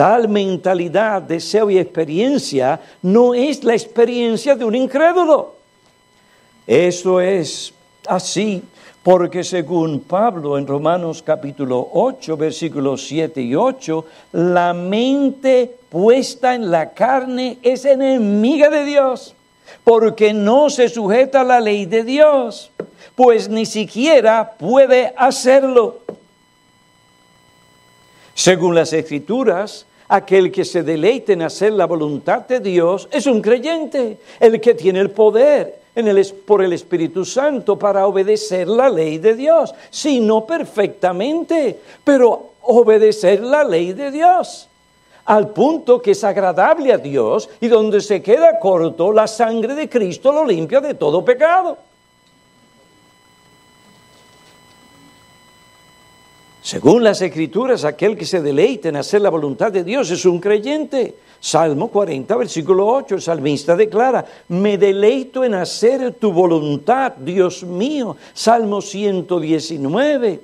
[0.00, 5.56] Tal mentalidad, deseo y experiencia no es la experiencia de un incrédulo.
[6.66, 7.74] Eso es
[8.06, 8.62] así
[9.02, 16.70] porque según Pablo en Romanos capítulo 8, versículos 7 y 8, la mente puesta en
[16.70, 19.34] la carne es enemiga de Dios,
[19.84, 22.70] porque no se sujeta a la ley de Dios,
[23.14, 25.98] pues ni siquiera puede hacerlo.
[28.32, 33.40] Según las escrituras, Aquel que se deleite en hacer la voluntad de Dios es un
[33.40, 38.90] creyente, el que tiene el poder en el, por el Espíritu Santo para obedecer la
[38.90, 39.72] ley de Dios.
[39.88, 44.66] Si no perfectamente, pero obedecer la ley de Dios.
[45.26, 49.88] Al punto que es agradable a Dios y donde se queda corto, la sangre de
[49.88, 51.78] Cristo lo limpia de todo pecado.
[56.70, 60.38] Según las escrituras, aquel que se deleite en hacer la voluntad de Dios es un
[60.38, 61.16] creyente.
[61.40, 68.16] Salmo 40, versículo 8, el salmista declara, me deleito en hacer tu voluntad, Dios mío.
[68.32, 70.40] Salmo 119,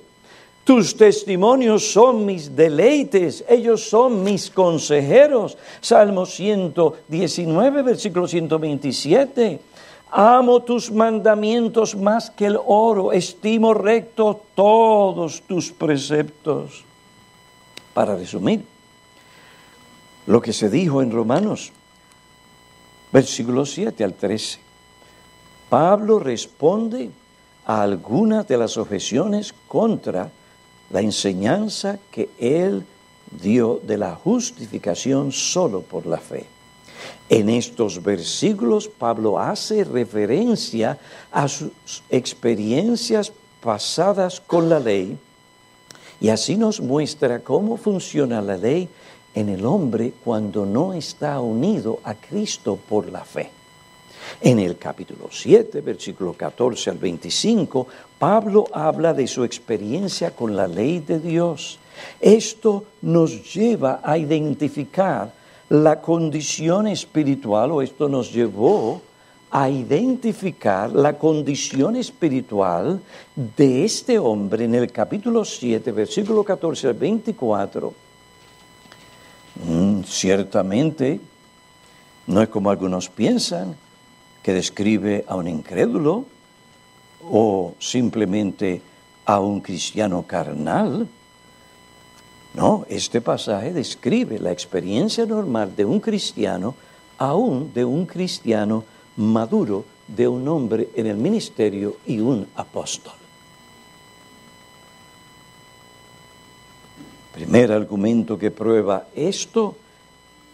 [0.65, 5.57] tus testimonios son mis deleites, ellos son mis consejeros.
[5.81, 9.61] Salmo 119, versículo 127.
[10.11, 16.85] Amo tus mandamientos más que el oro, estimo recto todos tus preceptos.
[17.93, 18.65] Para resumir,
[20.27, 21.73] lo que se dijo en Romanos,
[23.13, 24.61] versículo 7 al 13,
[25.69, 27.11] Pablo responde
[27.65, 30.31] a algunas de las objeciones contra
[30.91, 32.85] la enseñanza que él
[33.43, 36.56] dio de la justificación solo por la fe.
[37.29, 40.99] En estos versículos Pablo hace referencia
[41.33, 41.71] a sus
[42.09, 45.19] experiencias pasadas con la ley
[46.21, 48.89] y así nos muestra cómo funciona la ley
[49.35, 53.51] en el hombre cuando no está unido a Cristo por la fe.
[54.41, 57.87] En el capítulo 7, versículo 14 al 25,
[58.19, 61.79] Pablo habla de su experiencia con la ley de Dios.
[62.21, 65.33] Esto nos lleva a identificar
[65.69, 69.03] la condición espiritual, o esto nos llevó
[69.51, 73.01] a identificar la condición espiritual
[73.35, 77.95] de este hombre en el capítulo 7, versículo 14 al 24.
[79.65, 81.21] Mm, ciertamente,
[82.27, 83.77] no es como algunos piensan,
[84.43, 86.25] que describe a un incrédulo
[87.29, 88.81] o simplemente
[89.25, 91.09] a un cristiano carnal.
[92.57, 96.75] No, este pasaje describe la experiencia normal de un cristiano,
[97.19, 98.83] aún de un cristiano
[99.17, 103.13] maduro, de un hombre en el ministerio y un apóstol.
[107.35, 109.77] Primer argumento que prueba esto,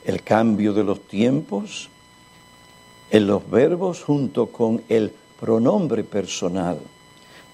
[0.05, 1.89] el cambio de los tiempos
[3.13, 6.81] en los verbos junto con el pronombre personal.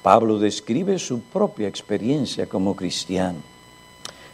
[0.02, 3.57] Pablo describe su propia experiencia como cristiano.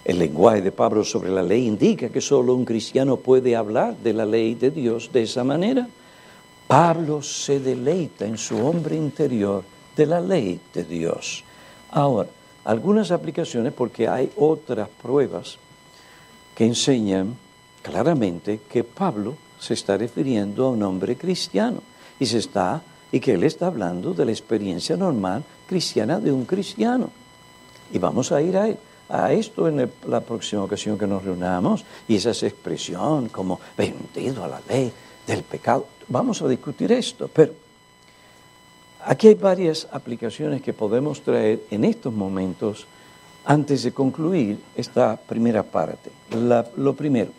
[0.04, 4.12] El lenguaje de Pablo sobre la ley indica que solo un cristiano puede hablar de
[4.12, 5.88] la ley de Dios de esa manera.
[6.66, 9.64] Pablo se deleita en su hombre interior
[9.96, 11.42] de la ley de Dios.
[11.90, 12.28] Ahora,
[12.64, 15.56] algunas aplicaciones porque hay otras pruebas
[16.54, 17.36] que enseñan
[17.82, 21.82] claramente que Pablo se está refiriendo a un hombre cristiano
[22.20, 26.44] y se está y que él está hablando de la experiencia normal cristiana de un
[26.44, 27.08] cristiano.
[27.90, 28.76] Y vamos a ir a él
[29.08, 34.48] a esto en la próxima ocasión que nos reunamos y esa expresión como vendido a
[34.48, 34.92] la ley.
[35.26, 35.86] del pecado.
[36.08, 37.52] Vamos a discutir esto, pero
[39.04, 42.86] aquí hay varias aplicaciones que podemos traer en estos momentos
[43.44, 46.10] antes de concluir esta primera parte.
[46.76, 47.30] lo primero,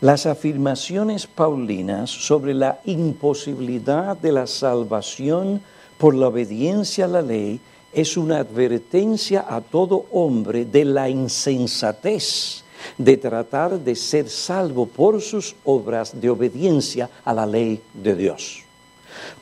[0.00, 5.60] las afirmaciones paulinas sobre la imposibilidad de la salvación
[5.96, 7.60] por la obediencia a la ley
[7.92, 12.64] es una advertencia a todo hombre de la insensatez
[12.96, 18.62] de tratar de ser salvo por sus obras de obediencia a la ley de Dios.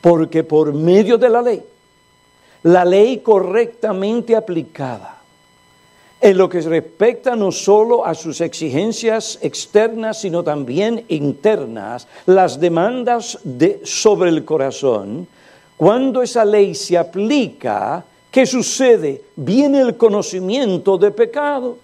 [0.00, 1.62] Porque por medio de la ley,
[2.62, 5.16] la ley correctamente aplicada,
[6.20, 13.38] en lo que respecta no solo a sus exigencias externas, sino también internas, las demandas
[13.44, 15.28] de, sobre el corazón,
[15.76, 18.02] cuando esa ley se aplica,
[18.36, 19.22] ¿qué sucede?
[19.34, 21.78] Viene el conocimiento de pecado.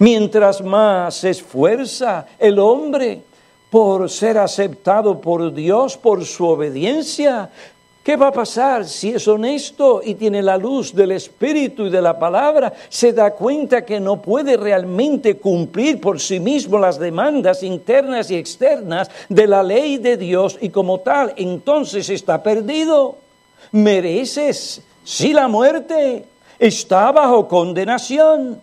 [0.00, 3.22] Mientras más se esfuerza el hombre
[3.70, 7.48] por ser aceptado por Dios, por su obediencia,
[8.02, 12.00] ¿Qué va a pasar si es honesto y tiene la luz del Espíritu y de
[12.00, 12.72] la palabra?
[12.88, 18.36] Se da cuenta que no puede realmente cumplir por sí mismo las demandas internas y
[18.36, 23.18] externas de la ley de Dios y como tal, entonces está perdido.
[23.72, 26.24] Mereces, si la muerte,
[26.58, 28.62] está bajo condenación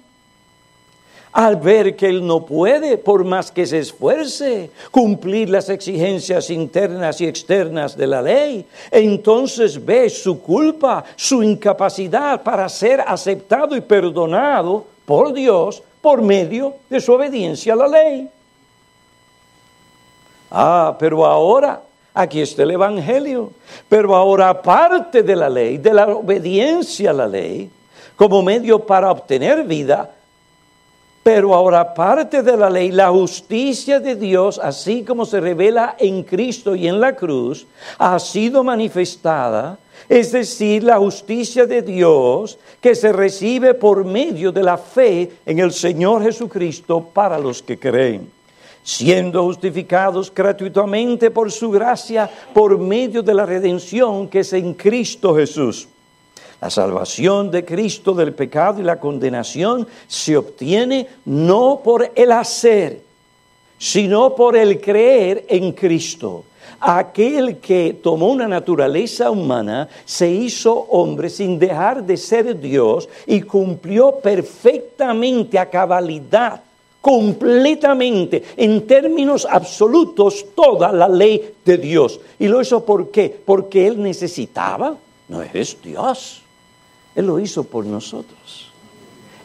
[1.38, 7.22] al ver que él no puede, por más que se esfuerce, cumplir las exigencias internas
[7.22, 13.82] y externas de la ley, entonces ve su culpa, su incapacidad para ser aceptado y
[13.82, 18.28] perdonado por Dios por medio de su obediencia a la ley.
[20.50, 21.84] Ah, pero ahora,
[22.16, 23.52] aquí está el Evangelio,
[23.88, 27.70] pero ahora aparte de la ley, de la obediencia a la ley,
[28.16, 30.17] como medio para obtener vida,
[31.28, 36.24] pero ahora, aparte de la ley, la justicia de Dios, así como se revela en
[36.24, 37.68] Cristo y en la cruz,
[37.98, 44.64] ha sido manifestada, es decir, la justicia de Dios que se recibe por medio de
[44.64, 48.32] la fe en el Señor Jesucristo para los que creen.
[48.82, 55.36] Siendo justificados gratuitamente por su gracia, por medio de la redención que es en Cristo
[55.36, 55.90] Jesús
[56.60, 63.02] la salvación de Cristo del pecado y la condenación se obtiene no por el hacer,
[63.78, 66.46] sino por el creer en Cristo.
[66.80, 73.42] Aquel que tomó una naturaleza humana se hizo hombre sin dejar de ser Dios y
[73.42, 76.62] cumplió perfectamente a cabalidad
[77.02, 82.20] completamente, en términos absolutos, toda la ley de Dios.
[82.38, 83.34] ¿Y lo hizo por qué?
[83.46, 84.96] Porque Él necesitaba.
[85.30, 86.44] No es Dios.
[87.18, 88.72] Él lo hizo por nosotros.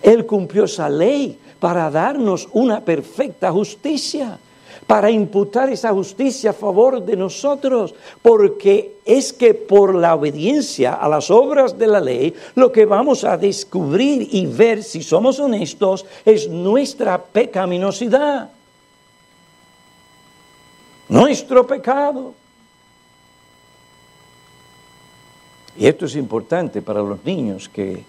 [0.02, 4.38] Él cumplió esa ley para darnos una perfecta justicia,
[4.86, 11.08] para imputar esa justicia a favor de nosotros, porque es que por la obediencia a
[11.08, 16.04] las obras de la ley, lo que vamos a descubrir y ver, si somos honestos,
[16.26, 18.50] es nuestra pecaminosidad,
[21.08, 22.34] nuestro pecado.
[25.76, 28.04] Y esto es importante para los niños que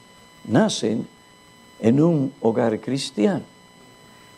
[0.46, 1.08] nacen
[1.80, 3.44] en un hogar cristiano.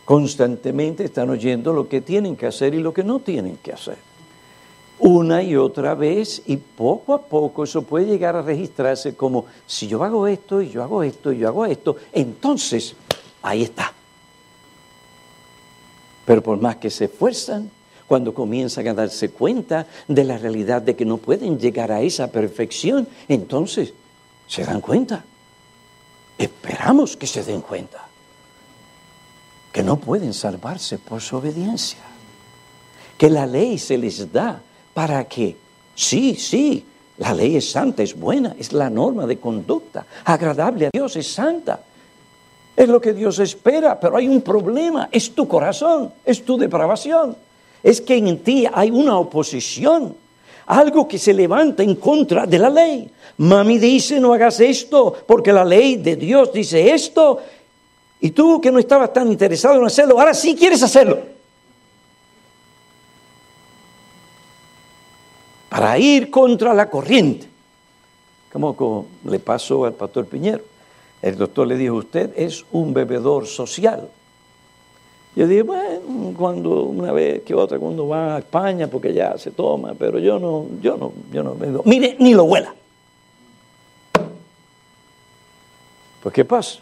[0.04, 3.96] Constantemente están oyendo lo que tienen que hacer y lo que no tienen que hacer.
[4.98, 9.88] Una y otra vez y poco a poco eso puede llegar a registrarse como si
[9.88, 12.94] yo hago esto y yo hago esto y yo hago esto, entonces
[13.42, 13.92] ahí está.
[16.24, 17.70] Pero por más que se esfuerzan,
[18.06, 22.28] cuando comienzan a darse cuenta de la realidad de que no pueden llegar a esa
[22.28, 23.92] perfección, entonces
[24.46, 25.24] se dan cuenta.
[26.38, 28.06] Esperamos que se den cuenta.
[29.72, 31.98] Que no pueden salvarse por su obediencia,
[33.18, 34.62] que la ley se les da
[34.94, 35.56] para que,
[35.94, 36.84] sí, sí,
[37.18, 41.30] la ley es santa, es buena, es la norma de conducta, agradable a Dios, es
[41.30, 41.80] santa.
[42.74, 47.36] Es lo que Dios espera, pero hay un problema, es tu corazón, es tu depravación
[47.82, 50.16] es que en ti hay una oposición,
[50.66, 53.10] algo que se levanta en contra de la ley.
[53.38, 57.38] Mami dice, no hagas esto, porque la ley de Dios dice esto,
[58.20, 61.18] y tú que no estabas tan interesado en hacerlo, ahora sí quieres hacerlo.
[65.68, 67.46] Para ir contra la corriente.
[68.50, 70.64] Como le pasó al pastor Piñero.
[71.20, 74.08] El doctor le dijo, usted es un bebedor social.
[75.36, 79.50] Yo dije, bueno, cuando una vez que otra, cuando va a España, porque ya se
[79.50, 81.82] toma, pero yo no, yo no, yo no veo.
[81.84, 82.74] Mire, ni lo huela.
[86.22, 86.80] Pues, ¿qué pasa?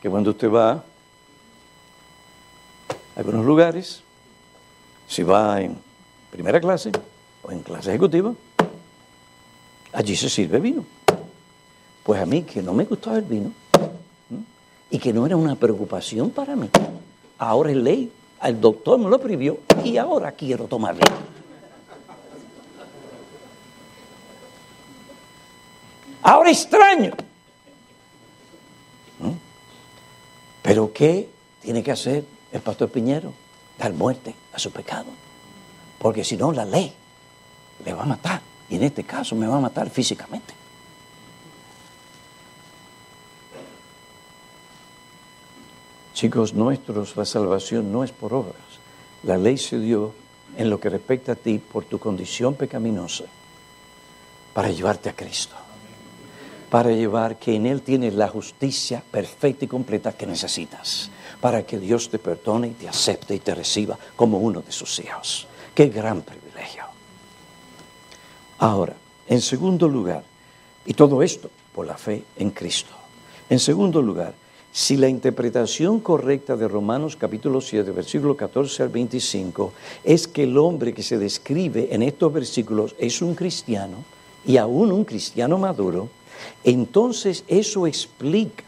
[0.00, 0.82] Que cuando usted va a
[3.16, 4.02] algunos lugares,
[5.08, 5.76] Si va en
[6.30, 6.90] primera clase
[7.42, 8.32] o en clase ejecutiva,
[9.92, 10.86] allí se sirve vino.
[12.02, 13.52] Pues a mí que no me gustaba el vino
[14.88, 16.70] y que no era una preocupación para mí,
[17.42, 18.12] ahora es ley,
[18.42, 21.32] el doctor me lo prohibió y ahora quiero tomar vino.
[26.22, 27.12] Ahora extraño.
[30.62, 31.28] Pero ¿qué
[31.60, 33.32] tiene que hacer el pastor Piñero?
[33.76, 35.06] Dar muerte a su pecado.
[35.98, 36.92] Porque si no, la ley
[37.84, 38.40] le va a matar.
[38.70, 40.54] Y en este caso me va a matar físicamente.
[46.22, 48.54] Chicos nuestros, la salvación no es por obras.
[49.24, 50.14] La ley se dio
[50.56, 53.24] en lo que respecta a ti por tu condición pecaminosa
[54.54, 55.56] para llevarte a Cristo.
[56.70, 61.10] Para llevar que en Él tienes la justicia perfecta y completa que necesitas.
[61.40, 65.00] Para que Dios te perdone y te acepte y te reciba como uno de sus
[65.00, 65.48] hijos.
[65.74, 66.84] Qué gran privilegio.
[68.58, 68.94] Ahora,
[69.26, 70.22] en segundo lugar,
[70.86, 72.94] y todo esto por la fe en Cristo.
[73.50, 74.34] En segundo lugar,
[74.72, 80.56] si la interpretación correcta de Romanos capítulo 7, versículo 14 al 25, es que el
[80.56, 83.98] hombre que se describe en estos versículos es un cristiano
[84.46, 86.08] y aún un cristiano maduro,
[86.64, 88.64] entonces eso explica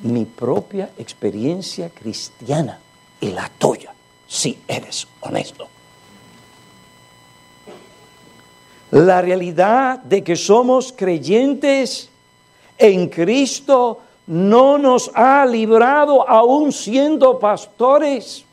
[0.00, 2.80] mi propia experiencia cristiana
[3.20, 3.94] y la tuya,
[4.26, 5.68] si eres honesto.
[8.90, 12.08] La realidad de que somos creyentes
[12.76, 18.44] en Cristo no nos ha librado, aún siendo pastores,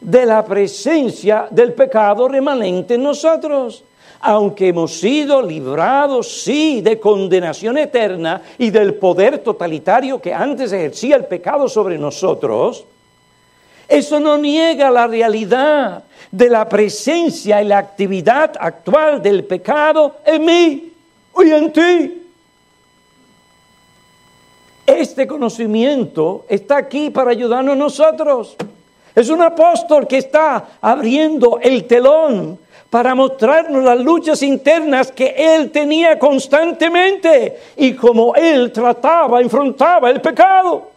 [0.00, 3.82] de la presencia del pecado remanente en nosotros.
[4.20, 11.16] Aunque hemos sido librados, sí, de condenación eterna y del poder totalitario que antes ejercía
[11.16, 12.84] el pecado sobre nosotros,
[13.88, 20.44] eso no niega la realidad de la presencia y la actividad actual del pecado en
[20.44, 20.92] mí
[21.44, 22.25] y en ti.
[24.86, 28.56] Este conocimiento está aquí para ayudarnos nosotros.
[29.16, 32.58] Es un apóstol que está abriendo el telón
[32.88, 40.20] para mostrarnos las luchas internas que él tenía constantemente y cómo él trataba, enfrentaba el
[40.20, 40.90] pecado.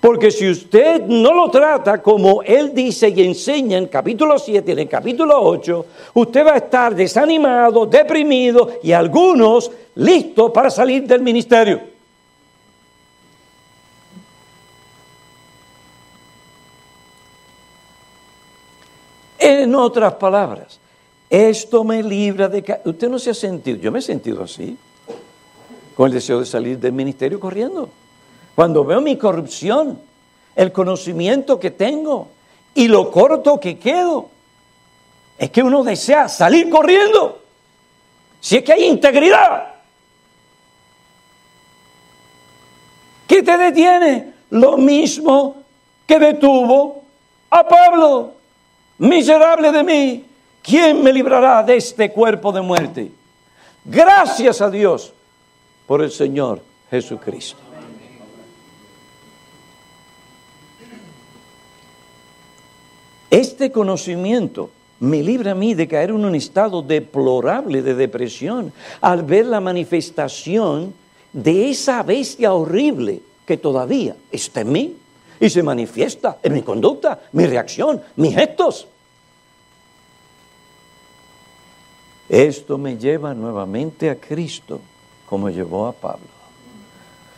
[0.00, 4.80] Porque si usted no lo trata como él dice y enseña en capítulo 7 y
[4.82, 11.22] en capítulo 8, usted va a estar desanimado, deprimido y algunos listos para salir del
[11.22, 11.93] ministerio.
[19.46, 20.80] En otras palabras,
[21.28, 22.80] esto me libra de.
[22.86, 24.74] Usted no se ha sentido, yo me he sentido así,
[25.94, 27.90] con el deseo de salir del ministerio corriendo.
[28.54, 30.00] Cuando veo mi corrupción,
[30.56, 32.28] el conocimiento que tengo
[32.74, 34.30] y lo corto que quedo,
[35.36, 37.42] es que uno desea salir corriendo.
[38.40, 39.74] Si es que hay integridad.
[43.26, 44.32] ¿Qué te detiene?
[44.48, 45.56] Lo mismo
[46.06, 47.02] que detuvo
[47.50, 48.32] a Pablo.
[48.98, 50.24] Miserable de mí,
[50.62, 53.10] ¿quién me librará de este cuerpo de muerte?
[53.84, 55.12] Gracias a Dios
[55.86, 57.58] por el Señor Jesucristo.
[63.30, 64.70] Este conocimiento
[65.00, 69.60] me libra a mí de caer en un estado deplorable de depresión al ver la
[69.60, 70.94] manifestación
[71.32, 74.96] de esa bestia horrible que todavía está en mí
[75.40, 78.86] y se manifiesta en mi conducta, mi reacción, mis gestos.
[82.28, 84.80] Esto me lleva nuevamente a Cristo,
[85.26, 86.26] como llevó a Pablo.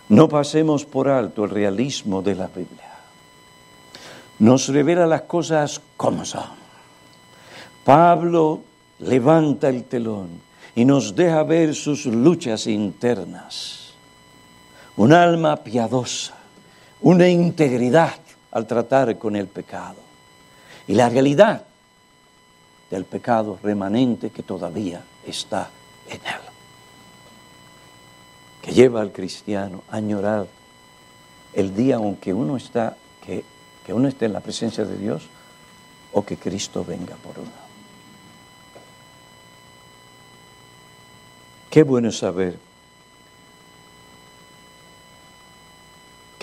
[0.08, 2.94] No pasemos por alto el realismo de la Biblia.
[4.38, 6.66] Nos revela las cosas como son.
[7.84, 8.60] Pablo
[9.00, 10.28] levanta el telón
[10.74, 13.94] y nos deja ver sus luchas internas.
[14.96, 16.35] Un alma piadosa
[17.06, 18.18] una integridad
[18.50, 19.94] al tratar con el pecado
[20.88, 21.62] y la realidad
[22.90, 25.70] del pecado remanente que todavía está
[26.08, 26.40] en él,
[28.60, 30.48] que lleva al cristiano a añorar
[31.52, 33.44] el día aunque uno está que,
[33.84, 35.28] que uno esté en la presencia de Dios
[36.12, 37.66] o que Cristo venga por uno.
[41.70, 42.65] Qué bueno saber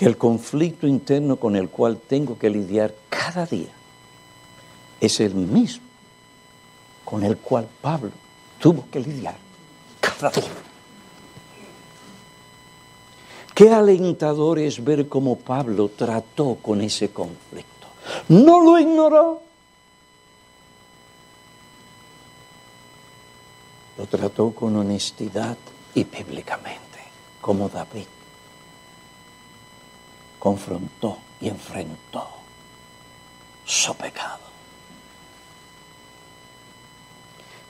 [0.05, 3.71] el conflicto interno con el cual tengo que lidiar cada día
[4.99, 5.85] es el mismo
[7.05, 8.11] con el cual Pablo
[8.59, 9.35] tuvo que lidiar
[9.99, 10.51] cada día.
[13.53, 17.87] Qué alentador es ver cómo Pablo trató con ese conflicto.
[18.29, 19.41] No lo ignoró.
[23.97, 25.57] Lo trató con honestidad
[25.93, 26.99] y públicamente,
[27.41, 28.07] como David
[30.43, 32.27] confrontó y enfrentó
[33.63, 34.43] su pecado.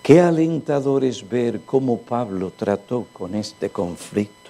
[0.01, 4.49] Qué alentador es ver cómo Pablo trató con este conflicto,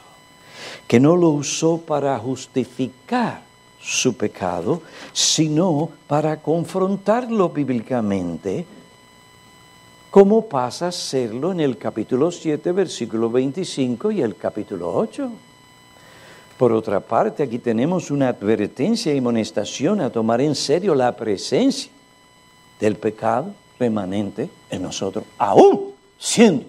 [0.87, 3.41] que no lo usó para justificar
[3.81, 8.65] su pecado, sino para confrontarlo bíblicamente,
[10.09, 15.29] como pasa a serlo en el capítulo 7, versículo 25 y el capítulo 8.
[16.57, 21.91] Por otra parte, aquí tenemos una advertencia y amonestación a tomar en serio la presencia
[22.79, 26.65] del pecado remanente en nosotros, aún siendo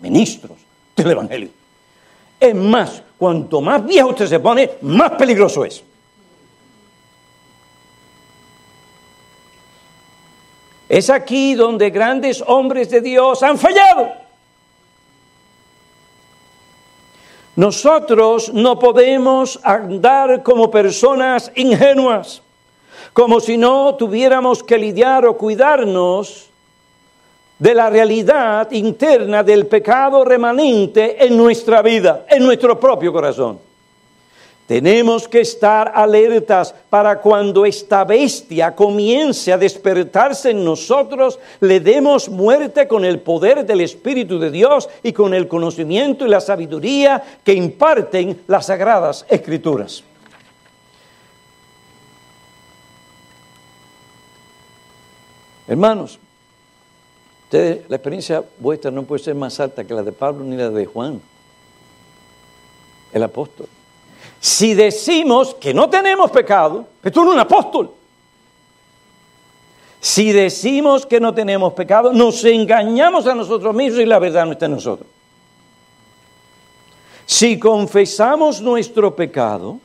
[0.00, 0.58] ministros
[0.96, 1.50] del Evangelio.
[2.38, 5.82] Es más, cuanto más viejo usted se pone, más peligroso es.
[10.88, 14.21] Es aquí donde grandes hombres de Dios han fallado.
[17.54, 22.42] Nosotros no podemos andar como personas ingenuas,
[23.12, 26.48] como si no tuviéramos que lidiar o cuidarnos
[27.58, 33.71] de la realidad interna del pecado remanente en nuestra vida, en nuestro propio corazón.
[34.72, 42.30] Tenemos que estar alertas para cuando esta bestia comience a despertarse en nosotros, le demos
[42.30, 47.22] muerte con el poder del Espíritu de Dios y con el conocimiento y la sabiduría
[47.44, 50.02] que imparten las sagradas escrituras.
[55.68, 56.18] Hermanos,
[57.50, 60.86] la experiencia vuestra no puede ser más alta que la de Pablo ni la de
[60.86, 61.20] Juan,
[63.12, 63.68] el apóstol.
[64.42, 67.92] Si decimos que no tenemos pecado, tú eres un apóstol.
[70.00, 74.50] Si decimos que no tenemos pecado, nos engañamos a nosotros mismos y la verdad no
[74.50, 75.08] está en nosotros.
[77.24, 79.78] Si confesamos nuestro pecado,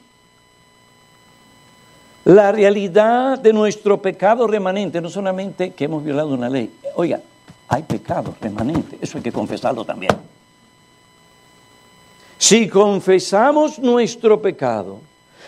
[2.25, 7.21] la realidad de nuestro pecado remanente, no solamente que hemos violado una ley, oiga,
[7.67, 10.17] hay pecado remanente, eso hay que confesarlo también.
[12.37, 15.01] Si confesamos nuestro pecado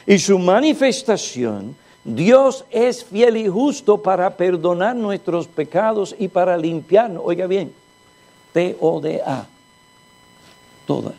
[0.06, 7.22] y su manifestación, Dios es fiel y justo para perdonar nuestros pecados y para limpiarnos.
[7.26, 7.74] Oiga bien,
[8.54, 9.46] T-O-D-A,
[10.88, 11.14] toda.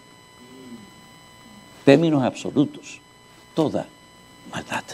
[1.84, 3.00] Términos absolutos,
[3.54, 3.86] toda
[4.50, 4.84] maldad.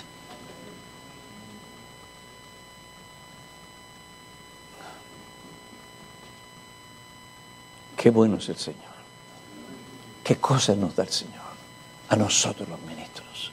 [7.96, 8.85] Qué bueno es el Señor.
[10.26, 11.54] ¿Qué cosas nos da el Señor?
[12.08, 13.52] A nosotros los ministros.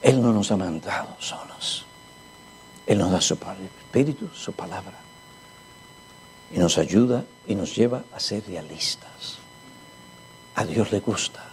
[0.00, 1.84] Él no nos ha mandado solos.
[2.86, 4.98] Él nos da su espíritu, su palabra.
[6.50, 9.36] Y nos ayuda y nos lleva a ser realistas.
[10.54, 11.44] A Dios le gusta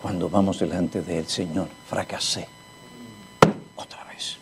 [0.00, 1.68] cuando vamos delante del Señor.
[1.90, 2.48] Fracasé.
[3.76, 4.38] Otra vez.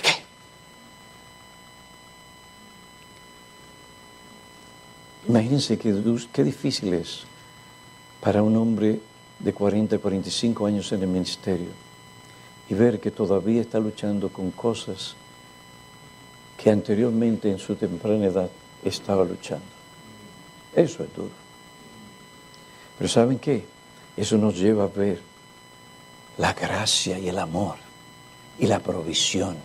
[0.00, 0.22] qué?
[5.28, 7.24] Imagínense qué, difícil es
[8.20, 9.00] para un hombre
[9.40, 11.70] de 40, 45 años en el ministerio
[12.68, 15.16] y ver que todavía está luchando con cosas
[16.56, 18.50] que anteriormente en su temprana edad
[18.84, 19.64] estaba luchando.
[20.74, 21.30] Eso es duro.
[22.96, 23.64] Pero ¿saben qué?
[24.16, 25.20] Eso nos lleva a ver
[26.38, 27.76] la gracia y el amor
[28.60, 29.56] y la provisión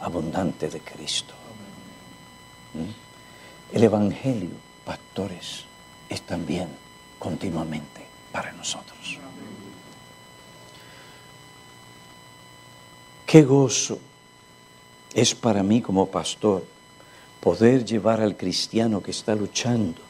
[0.00, 1.34] abundante de Cristo.
[2.74, 3.76] ¿Mm?
[3.76, 5.64] El Evangelio pastores,
[6.08, 6.68] es también
[7.18, 9.18] continuamente para nosotros.
[13.26, 13.98] Qué gozo
[15.14, 16.64] es para mí como pastor
[17.40, 20.00] poder llevar al cristiano que está luchando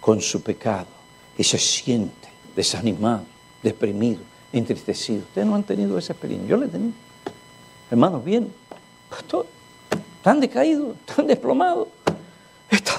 [0.00, 0.86] con su pecado
[1.38, 3.24] y se siente desanimado,
[3.62, 4.20] deprimido,
[4.52, 5.22] entristecido.
[5.22, 6.92] Ustedes no han tenido esa experiencia, yo la he tenido.
[7.90, 8.52] Hermanos, bien,
[9.08, 9.46] pastor,
[10.22, 11.88] tan decaído, tan desplomado.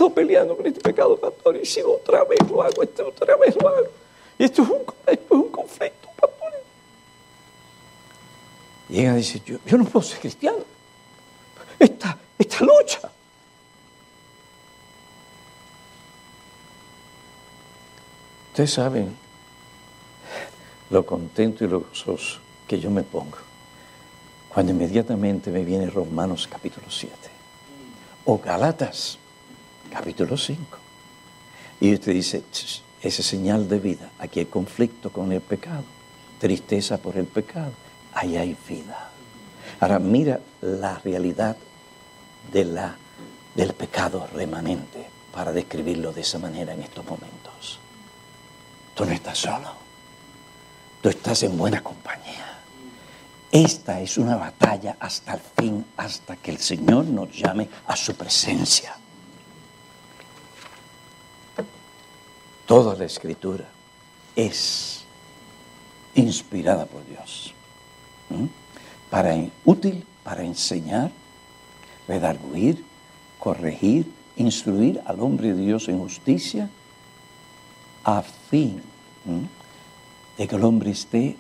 [0.04, 3.56] Estado peleando con este pecado, pastor, y sigo otra vez lo hago, este otra vez
[3.56, 3.88] lo hago.
[4.38, 6.54] Y esto es un, esto conflicto, pastor.
[8.90, 10.60] Y ella dice, yo, yo no puedo ser cristiano.
[11.80, 13.10] Esta, esta lucha.
[18.50, 19.16] Ustedes saben
[20.90, 23.38] lo contento y lo gozoso que yo me pongo
[24.48, 27.16] cuando inmediatamente me viene Romanos capítulo 7
[28.26, 29.18] o Galatas
[29.94, 30.78] capítulo 5.
[31.82, 32.44] Y usted dice,
[33.02, 35.84] ese señal de vida, aquí hay conflicto con el pecado,
[36.40, 37.72] tristeza por el pecado,
[38.14, 39.12] ahí hay vida.
[39.80, 41.56] Ahora mira la realidad
[42.52, 42.96] de la,
[43.56, 45.12] del pecado remanente.
[45.34, 47.80] para describirlo de esa manera en estos momentos.
[48.94, 49.74] Tú no estás solo.
[51.02, 52.60] Tú estás en buena compañía.
[53.52, 58.14] Esta es una batalla hasta el fin, hasta que el Señor nos llame a su
[58.16, 58.96] presencia.
[62.66, 63.66] Toda la escritura
[64.36, 65.04] es
[66.16, 67.54] inspirada por Dios.
[69.10, 69.36] Para
[69.66, 71.12] útil para enseñar,
[72.08, 72.84] redarguir,
[73.38, 76.70] corregir, instruir al hombre de Dios en justicia,
[78.04, 78.82] a fin
[80.38, 81.36] de que el hombre esté,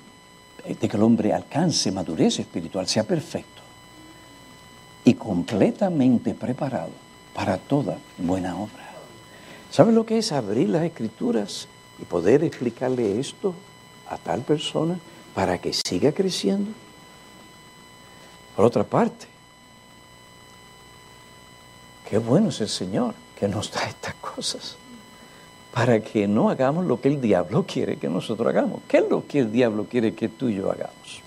[0.68, 3.62] de que el hombre alcance madurez espiritual, sea perfecto
[5.06, 6.92] y completamente preparado
[7.34, 8.93] para toda buena obra.
[9.74, 11.68] ¿Sabe lo que es abrir las escrituras
[12.00, 13.56] y poder explicarle esto
[14.08, 15.00] a tal persona
[15.34, 16.70] para que siga creciendo?
[18.56, 19.26] Por otra parte,
[22.08, 24.78] qué bueno es el Señor que nos da estas cosas
[25.74, 28.82] para que no hagamos lo que el diablo quiere que nosotros hagamos.
[28.88, 31.24] ¿Qué es lo que el diablo quiere que tú y yo hagamos?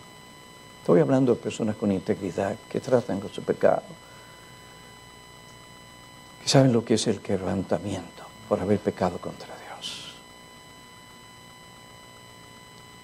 [0.82, 3.82] Estoy hablando de personas con integridad que tratan con su pecado,
[6.40, 10.14] que saben lo que es el quebrantamiento por haber pecado contra Dios.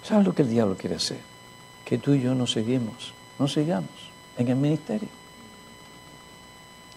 [0.03, 1.19] ¿Saben lo que el diablo quiere hacer?
[1.85, 3.89] Que tú y yo no seguimos, no sigamos
[4.37, 5.09] en el ministerio.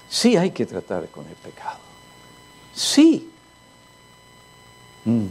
[0.09, 1.79] Sí hay que tratar con el pecado.
[2.73, 3.31] Sí.
[5.05, 5.27] Mm.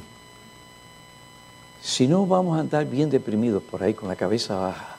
[1.82, 4.98] Si no vamos a andar bien deprimidos por ahí con la cabeza baja,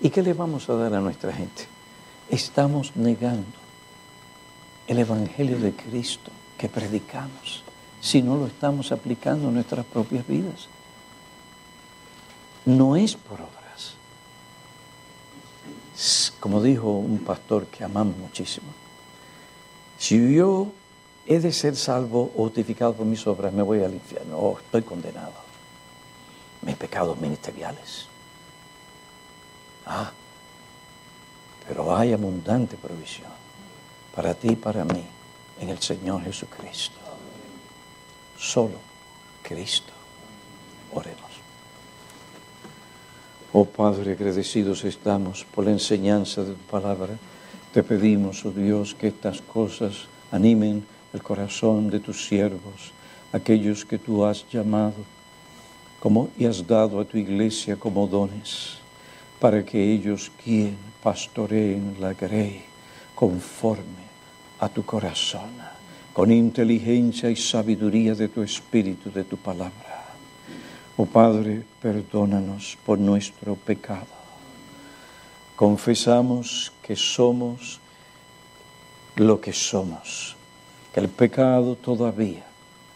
[0.00, 1.66] ¿y qué le vamos a dar a nuestra gente?
[2.28, 3.46] Estamos negando
[4.86, 7.62] el Evangelio de Cristo que predicamos
[8.00, 10.68] si no lo estamos aplicando en nuestras propias vidas.
[12.64, 13.94] No es por obras.
[16.40, 18.68] Como dijo un pastor que amamos muchísimo,
[19.98, 20.68] si yo
[21.26, 24.82] he de ser salvo o justificado por mis obras, me voy al infierno o estoy
[24.82, 25.48] condenado.
[26.62, 28.06] Mis pecados ministeriales.
[29.86, 30.10] Ah,
[31.66, 33.30] pero hay abundante provisión
[34.14, 35.04] para ti y para mí
[35.60, 36.98] en el Señor Jesucristo.
[38.38, 38.78] Solo
[39.42, 39.92] Cristo.
[40.92, 41.28] Oremos.
[43.52, 47.18] Oh Padre, agradecidos estamos por la enseñanza de tu palabra.
[47.72, 52.92] Te pedimos, oh Dios, que estas cosas animen el corazón de tus siervos,
[53.32, 54.96] aquellos que tú has llamado
[56.00, 58.78] como, y has dado a tu iglesia como dones,
[59.40, 62.64] para que ellos quien pastoreen la grey
[63.14, 64.07] conforme
[64.60, 65.50] a tu corazón,
[66.12, 70.06] con inteligencia y sabiduría de tu espíritu, de tu palabra.
[70.96, 74.18] Oh Padre, perdónanos por nuestro pecado.
[75.54, 77.80] Confesamos que somos
[79.16, 80.36] lo que somos,
[80.92, 82.44] que el pecado todavía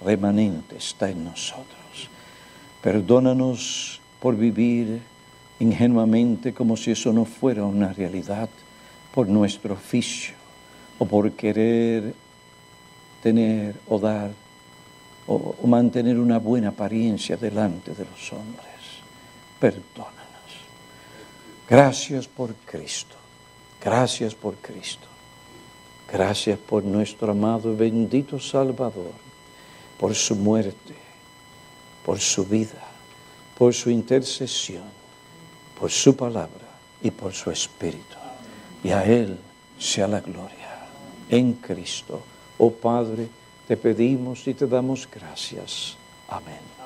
[0.04, 2.08] remanente está en nosotros.
[2.80, 5.00] Perdónanos por vivir
[5.60, 8.48] ingenuamente como si eso no fuera una realidad,
[9.14, 10.41] por nuestro oficio
[11.02, 12.14] o por querer
[13.22, 14.30] tener o dar
[15.26, 19.02] o, mantener una buena apariencia delante de los hombres.
[19.58, 20.52] Perdónanos.
[21.68, 23.16] Gracias por Cristo.
[23.82, 25.08] Gracias por Cristo.
[26.06, 29.14] Gracias por nuestro amado y bendito Salvador,
[29.98, 30.94] por su muerte,
[32.06, 32.86] por su vida,
[33.58, 34.84] por su intercesión,
[35.80, 36.68] por su palabra
[37.02, 38.16] y por su espíritu.
[38.84, 39.36] Y a Él
[39.78, 40.61] sea la gloria
[41.32, 42.20] en Cristo.
[42.58, 43.26] Oh Padre,
[43.66, 45.96] te pedimos y te damos gracias.
[46.28, 46.81] Amén.